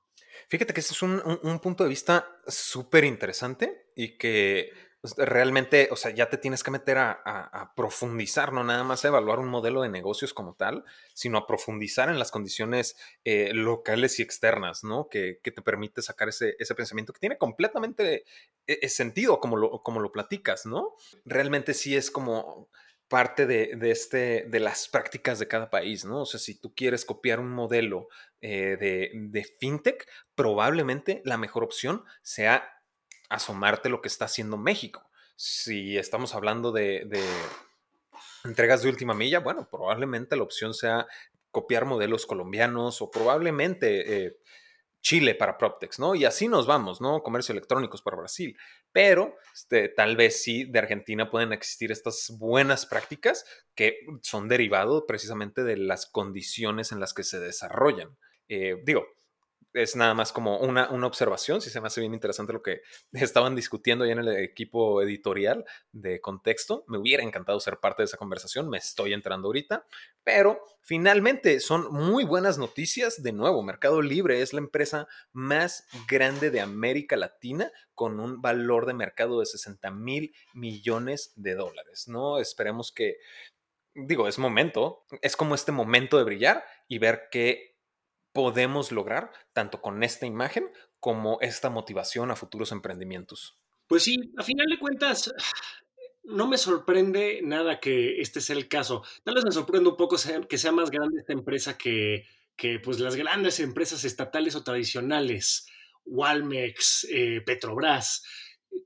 Fíjate 0.48 0.72
que 0.72 0.80
ese 0.80 0.94
es 0.94 1.02
un, 1.02 1.22
un 1.42 1.60
punto 1.60 1.84
de 1.84 1.90
vista 1.90 2.40
súper 2.46 3.04
interesante 3.04 3.92
y 3.94 4.16
que 4.16 4.70
realmente, 5.16 5.88
o 5.90 5.96
sea, 5.96 6.12
ya 6.12 6.30
te 6.30 6.38
tienes 6.38 6.62
que 6.62 6.70
meter 6.70 6.98
a, 6.98 7.72
profundizar, 7.74 8.52
no 8.52 8.62
nada 8.62 8.84
más 8.84 9.04
a 9.04 9.08
evaluar 9.08 9.40
un 9.40 9.48
modelo 9.48 9.82
de 9.82 9.88
negocios 9.88 10.32
como 10.32 10.54
tal, 10.54 10.84
sino 11.14 11.38
a 11.38 11.46
profundizar 11.46 12.08
en 12.08 12.18
las 12.18 12.30
condiciones 12.30 12.96
eh, 13.24 13.52
locales 13.52 14.18
y 14.18 14.22
externas, 14.22 14.84
¿no? 14.84 15.08
Que, 15.08 15.40
te 15.42 15.62
permite 15.62 16.02
sacar 16.02 16.28
ese, 16.28 16.56
pensamiento 16.76 17.12
que 17.12 17.20
tiene 17.20 17.36
completamente 17.36 18.24
eh, 18.66 18.88
sentido 18.88 19.40
como 19.40 19.56
lo, 19.56 19.82
como 19.82 20.00
lo 20.00 20.12
platicas, 20.12 20.66
¿no? 20.66 20.94
Realmente 21.24 21.74
sí 21.74 21.96
es 21.96 22.10
como 22.10 22.68
parte 23.08 23.46
de, 23.46 23.76
este, 23.90 24.46
de 24.48 24.60
las 24.60 24.88
prácticas 24.88 25.38
de 25.38 25.46
cada 25.46 25.68
país, 25.68 26.04
¿no? 26.04 26.22
O 26.22 26.26
sea, 26.26 26.40
si 26.40 26.58
tú 26.58 26.74
quieres 26.74 27.04
copiar 27.04 27.40
un 27.40 27.50
modelo 27.50 28.08
eh, 28.40 28.78
de, 28.80 29.10
de 29.14 29.44
fintech, 29.60 30.08
probablemente 30.34 31.20
la 31.24 31.36
mejor 31.36 31.62
opción 31.64 32.04
sea 32.22 32.81
asomarte 33.32 33.88
lo 33.88 34.00
que 34.00 34.08
está 34.08 34.26
haciendo 34.26 34.56
México. 34.56 35.08
Si 35.36 35.96
estamos 35.96 36.34
hablando 36.34 36.70
de, 36.72 37.08
entregas 38.44 38.82
de 38.82 38.90
última 38.90 39.14
milla, 39.14 39.40
bueno, 39.40 39.68
probablemente 39.70 40.36
la 40.36 40.42
opción 40.42 40.74
sea 40.74 41.06
copiar 41.50 41.84
modelos 41.84 42.26
colombianos 42.26 43.02
o 43.02 43.10
probablemente 43.10 44.26
eh, 44.26 44.36
Chile 45.02 45.34
para 45.34 45.58
Proptex, 45.58 45.98
¿no? 45.98 46.14
Y 46.14 46.24
así 46.24 46.48
nos 46.48 46.66
vamos, 46.66 47.00
¿no? 47.00 47.22
Comercio 47.22 47.52
electrónicos 47.52 48.02
para 48.02 48.16
Brasil. 48.16 48.56
Pero 48.92 49.36
este, 49.52 49.88
tal 49.88 50.16
vez 50.16 50.42
sí 50.42 50.64
de 50.64 50.78
Argentina 50.78 51.28
pueden 51.28 51.52
existir 51.52 51.90
estas 51.90 52.32
buenas 52.38 52.86
prácticas 52.86 53.44
que 53.74 53.98
son 54.22 54.48
derivado 54.48 55.06
precisamente 55.06 55.64
de 55.64 55.76
las 55.76 56.06
condiciones 56.06 56.92
en 56.92 57.00
las 57.00 57.12
que 57.12 57.24
se 57.24 57.40
desarrollan. 57.40 58.16
Eh, 58.48 58.76
digo, 58.84 59.04
es 59.74 59.96
nada 59.96 60.14
más 60.14 60.32
como 60.32 60.58
una, 60.58 60.90
una, 60.90 61.06
observación, 61.06 61.60
si 61.60 61.70
se 61.70 61.80
me 61.80 61.86
hace 61.86 62.00
bien 62.00 62.14
interesante 62.14 62.52
lo 62.52 62.62
que 62.62 62.82
estaban 63.12 63.54
discutiendo 63.54 64.04
ya 64.04 64.12
en 64.12 64.18
el 64.18 64.36
equipo 64.36 65.02
editorial 65.02 65.64
de 65.92 66.20
contexto. 66.20 66.84
Me 66.88 66.98
hubiera 66.98 67.22
encantado 67.22 67.58
ser 67.60 67.78
parte 67.78 68.02
de 68.02 68.06
esa 68.06 68.16
conversación, 68.16 68.68
me 68.68 68.78
estoy 68.78 69.12
entrando 69.12 69.48
ahorita, 69.48 69.86
pero 70.24 70.60
finalmente 70.82 71.60
son 71.60 71.92
muy 71.92 72.24
buenas 72.24 72.58
noticias. 72.58 73.22
De 73.22 73.32
nuevo, 73.32 73.62
Mercado 73.62 74.02
Libre 74.02 74.42
es 74.42 74.52
la 74.52 74.60
empresa 74.60 75.08
más 75.32 75.86
grande 76.08 76.50
de 76.50 76.60
América 76.60 77.16
Latina 77.16 77.70
con 77.94 78.20
un 78.20 78.42
valor 78.42 78.86
de 78.86 78.94
mercado 78.94 79.40
de 79.40 79.46
60 79.46 79.90
mil 79.90 80.34
millones 80.54 81.32
de 81.36 81.54
dólares, 81.54 82.08
¿no? 82.08 82.38
Esperemos 82.38 82.92
que, 82.92 83.16
digo, 83.94 84.28
es 84.28 84.38
momento, 84.38 85.04
es 85.22 85.36
como 85.36 85.54
este 85.54 85.72
momento 85.72 86.18
de 86.18 86.24
brillar 86.24 86.64
y 86.88 86.98
ver 86.98 87.28
que 87.30 87.71
podemos 88.32 88.92
lograr 88.92 89.32
tanto 89.52 89.80
con 89.80 90.02
esta 90.02 90.26
imagen 90.26 90.70
como 91.00 91.38
esta 91.40 91.70
motivación 91.70 92.30
a 92.30 92.36
futuros 92.36 92.72
emprendimientos? 92.72 93.58
Pues 93.86 94.04
sí, 94.04 94.16
a 94.36 94.42
final 94.42 94.66
de 94.68 94.78
cuentas, 94.78 95.32
no 96.24 96.46
me 96.46 96.58
sorprende 96.58 97.40
nada 97.42 97.80
que 97.80 98.20
este 98.20 98.40
sea 98.40 98.56
el 98.56 98.68
caso. 98.68 99.02
Tal 99.24 99.34
vez 99.34 99.44
me 99.44 99.52
sorprende 99.52 99.90
un 99.90 99.96
poco 99.96 100.16
que 100.48 100.58
sea 100.58 100.72
más 100.72 100.90
grande 100.90 101.20
esta 101.20 101.32
empresa 101.32 101.76
que, 101.76 102.24
que 102.56 102.78
pues 102.78 103.00
las 103.00 103.16
grandes 103.16 103.60
empresas 103.60 104.04
estatales 104.04 104.54
o 104.54 104.62
tradicionales, 104.62 105.66
Walmex, 106.04 107.06
eh, 107.10 107.42
Petrobras. 107.44 108.22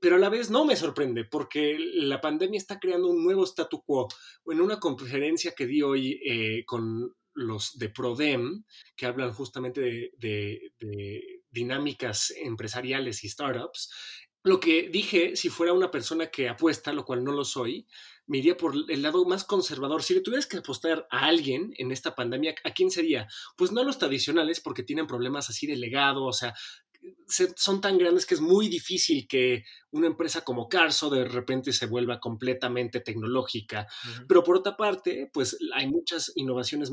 Pero 0.01 0.17
a 0.17 0.19
la 0.19 0.29
vez 0.29 0.49
no 0.49 0.65
me 0.65 0.75
sorprende 0.75 1.23
porque 1.23 1.77
la 1.79 2.19
pandemia 2.19 2.57
está 2.57 2.77
creando 2.77 3.07
un 3.07 3.23
nuevo 3.23 3.45
statu 3.45 3.83
quo. 3.83 4.07
En 4.47 4.59
una 4.59 4.79
conferencia 4.79 5.53
que 5.55 5.65
di 5.65 5.81
hoy 5.81 6.19
eh, 6.25 6.65
con 6.65 7.15
los 7.37 7.77
de 7.77 7.89
PRODEM, 7.89 8.65
que 8.95 9.05
hablan 9.05 9.31
justamente 9.31 10.11
de, 10.17 10.73
dinámicas 11.51 12.31
empresariales 12.31 13.23
y 13.23 13.29
startups, 13.29 13.89
lo 14.43 14.59
que 14.59 14.89
dije, 14.89 15.35
si 15.35 15.49
fuera 15.49 15.73
una 15.73 15.91
persona 15.91 16.27
que 16.27 16.47
apuesta, 16.47 16.93
lo 16.93 17.05
cual 17.05 17.23
no 17.23 17.31
lo 17.31 17.43
soy, 17.43 17.87
me 18.27 18.37
iría 18.37 18.55
por 18.55 18.73
el 18.87 19.01
lado 19.01 19.25
más 19.25 19.43
conservador. 19.43 20.03
Si 20.03 20.13
le 20.13 20.21
tuvieras 20.21 20.47
que 20.47 20.57
apostar 20.57 21.07
a 21.11 21.25
alguien 21.25 21.73
en 21.77 21.91
esta 21.91 22.15
pandemia, 22.15 22.55
¿a 22.63 22.71
quién 22.71 22.89
sería? 22.89 23.27
Pues 23.57 23.71
no 23.71 23.81
a 23.81 23.83
los 23.83 23.97
tradicionales, 23.97 24.61
porque 24.61 24.83
tienen 24.83 25.07
problemas 25.07 25.49
así 25.49 25.67
de 25.67 25.75
legado, 25.75 26.23
o 26.23 26.33
sea, 26.33 26.53
son 27.27 27.81
tan 27.81 27.97
grandes 27.97 28.25
que 28.25 28.35
es 28.35 28.41
muy 28.41 28.67
difícil 28.67 29.27
que 29.27 29.63
una 29.91 30.07
empresa 30.07 30.43
como 30.43 30.69
Carso 30.69 31.09
de 31.09 31.25
repente 31.25 31.73
se 31.73 31.85
vuelva 31.85 32.19
completamente 32.19 32.99
tecnológica. 32.99 33.87
Pero 34.27 34.43
por 34.43 34.57
otra 34.57 34.77
parte, 34.77 35.29
pues 35.33 35.57
hay 35.73 35.87
muchas 35.87 36.31
innovaciones 36.35 36.91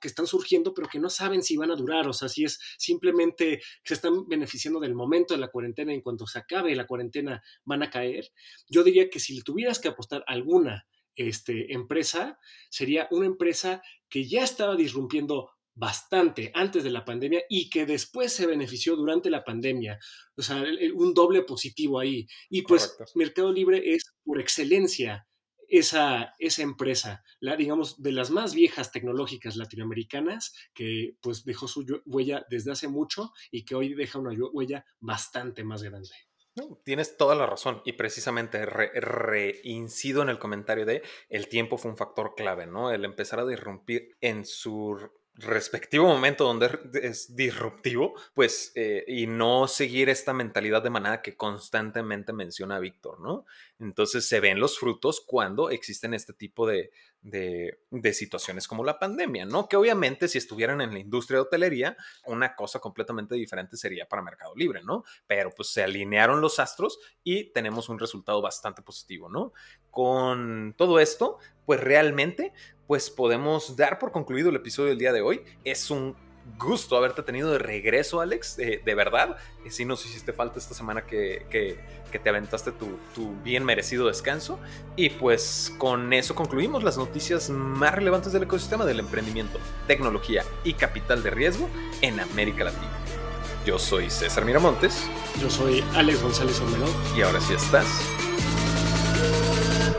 que 0.00 0.08
están 0.08 0.26
surgiendo, 0.26 0.74
pero 0.74 0.88
que 0.88 0.98
no 0.98 1.10
saben 1.10 1.42
si 1.42 1.56
van 1.56 1.70
a 1.70 1.76
durar. 1.76 2.08
O 2.08 2.12
sea, 2.12 2.28
si 2.28 2.44
es 2.44 2.58
simplemente 2.78 3.60
se 3.84 3.94
están 3.94 4.26
beneficiando 4.26 4.80
del 4.80 4.94
momento 4.94 5.34
de 5.34 5.40
la 5.40 5.48
cuarentena, 5.48 5.92
en 5.92 6.00
cuanto 6.00 6.26
se 6.26 6.38
acabe 6.38 6.74
la 6.74 6.86
cuarentena 6.86 7.42
van 7.64 7.82
a 7.82 7.90
caer. 7.90 8.30
Yo 8.68 8.82
diría 8.82 9.08
que 9.10 9.20
si 9.20 9.34
le 9.34 9.42
tuvieras 9.42 9.78
que 9.78 9.88
apostar 9.88 10.24
alguna 10.26 10.86
este, 11.16 11.72
empresa, 11.72 12.38
sería 12.70 13.08
una 13.10 13.26
empresa 13.26 13.82
que 14.08 14.26
ya 14.28 14.42
estaba 14.42 14.76
disrumpiendo 14.76 15.50
bastante 15.74 16.50
antes 16.54 16.84
de 16.84 16.90
la 16.90 17.04
pandemia 17.04 17.42
y 17.48 17.68
que 17.68 17.86
después 17.86 18.32
se 18.32 18.46
benefició 18.46 18.96
durante 18.96 19.30
la 19.30 19.44
pandemia. 19.44 19.98
O 20.36 20.42
sea, 20.42 20.64
un 20.94 21.14
doble 21.14 21.42
positivo 21.42 21.98
ahí. 21.98 22.26
Y 22.48 22.62
pues 22.62 22.96
Mercado 23.14 23.52
Libre 23.52 23.94
es 23.94 24.14
por 24.24 24.40
excelencia 24.40 25.26
esa, 25.68 26.34
esa 26.38 26.62
empresa, 26.62 27.24
la, 27.40 27.56
digamos, 27.56 28.00
de 28.02 28.12
las 28.12 28.30
más 28.30 28.54
viejas 28.54 28.92
tecnológicas 28.92 29.56
latinoamericanas, 29.56 30.54
que 30.72 31.16
pues 31.20 31.44
dejó 31.44 31.68
su 31.68 32.02
huella 32.04 32.44
desde 32.48 32.72
hace 32.72 32.88
mucho 32.88 33.32
y 33.50 33.64
que 33.64 33.74
hoy 33.74 33.94
deja 33.94 34.18
una 34.18 34.32
huella 34.52 34.84
bastante 35.00 35.64
más 35.64 35.82
grande. 35.82 36.10
tienes 36.84 37.16
toda 37.16 37.34
la 37.34 37.46
razón 37.46 37.82
y 37.84 37.94
precisamente 37.94 38.64
reincido 38.66 40.22
en 40.22 40.28
el 40.28 40.38
comentario 40.38 40.86
de 40.86 41.02
el 41.28 41.48
tiempo 41.48 41.78
fue 41.78 41.90
un 41.90 41.96
factor 41.96 42.34
clave, 42.36 42.66
¿no? 42.66 42.92
El 42.92 43.04
empezar 43.04 43.40
a 43.40 43.46
disrumpir 43.46 44.16
en 44.20 44.44
su 44.44 44.96
respectivo 45.36 46.06
momento 46.06 46.44
donde 46.44 46.78
es 47.02 47.34
disruptivo, 47.34 48.14
pues, 48.34 48.72
eh, 48.76 49.04
y 49.08 49.26
no 49.26 49.66
seguir 49.66 50.08
esta 50.08 50.32
mentalidad 50.32 50.82
de 50.82 50.90
manada 50.90 51.22
que 51.22 51.36
constantemente 51.36 52.32
menciona 52.32 52.78
Víctor, 52.78 53.20
¿no? 53.20 53.44
Entonces 53.80 54.28
se 54.28 54.40
ven 54.40 54.60
los 54.60 54.78
frutos 54.78 55.22
cuando 55.26 55.70
existen 55.70 56.14
este 56.14 56.34
tipo 56.34 56.66
de, 56.66 56.92
de, 57.24 58.12
situaciones 58.12 58.68
como 58.68 58.84
la 58.84 58.98
pandemia, 58.98 59.46
¿no? 59.46 59.66
Que 59.68 59.76
obviamente 59.76 60.28
si 60.28 60.38
estuvieran 60.38 60.80
en 60.80 60.92
la 60.92 60.98
industria 61.00 61.38
de 61.38 61.42
hotelería, 61.42 61.96
una 62.26 62.54
cosa 62.54 62.78
completamente 62.78 63.34
diferente 63.34 63.76
sería 63.76 64.06
para 64.06 64.22
Mercado 64.22 64.54
Libre, 64.54 64.82
¿no? 64.84 65.04
Pero 65.26 65.50
pues 65.50 65.70
se 65.70 65.82
alinearon 65.82 66.40
los 66.40 66.60
astros 66.60 66.98
y 67.24 67.52
tenemos 67.52 67.88
un 67.88 67.98
resultado 67.98 68.40
bastante 68.40 68.82
positivo, 68.82 69.28
¿no? 69.28 69.52
Con 69.94 70.74
todo 70.76 70.98
esto, 70.98 71.38
pues 71.66 71.80
realmente 71.80 72.52
pues 72.86 73.10
podemos 73.10 73.76
dar 73.76 73.98
por 73.98 74.12
concluido 74.12 74.50
el 74.50 74.56
episodio 74.56 74.90
del 74.90 74.98
día 74.98 75.12
de 75.12 75.22
hoy. 75.22 75.42
Es 75.64 75.90
un 75.90 76.16
gusto 76.58 76.96
haberte 76.96 77.22
tenido 77.22 77.50
de 77.50 77.58
regreso, 77.58 78.20
Alex, 78.20 78.58
eh, 78.58 78.82
de 78.84 78.94
verdad. 78.94 79.36
si 79.64 79.70
sí 79.70 79.84
nos 79.84 80.04
hiciste 80.04 80.32
falta 80.32 80.58
esta 80.58 80.74
semana 80.74 81.06
que, 81.06 81.46
te 82.22 82.28
aventaste 82.28 82.70
tu, 82.70 82.98
tu, 83.14 83.34
bien 83.42 83.64
merecido 83.64 84.06
descanso. 84.06 84.58
Y 84.96 85.10
pues 85.10 85.72
con 85.78 86.12
eso 86.12 86.34
concluimos 86.34 86.84
las 86.84 86.98
noticias 86.98 87.50
más 87.50 87.94
relevantes 87.94 88.32
del 88.32 88.42
ecosistema 88.44 88.84
del 88.84 89.00
emprendimiento, 89.00 89.58
tecnología 89.86 90.44
y 90.62 90.74
capital 90.74 91.22
de 91.22 91.30
riesgo 91.30 91.68
en 92.02 92.20
América 92.20 92.64
Latina. 92.64 92.92
Yo 93.64 93.78
soy 93.78 94.10
César 94.10 94.44
Miramontes. 94.44 95.08
Yo 95.40 95.48
soy 95.48 95.82
Alex 95.94 96.22
González 96.22 96.60
Olmedo. 96.60 96.86
Y 97.16 97.22
ahora 97.22 97.40
sí 97.40 97.54
estás 97.54 97.86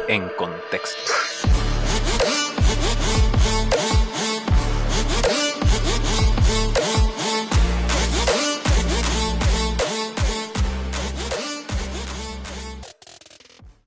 en 0.08 0.30
contexto. 0.30 1.25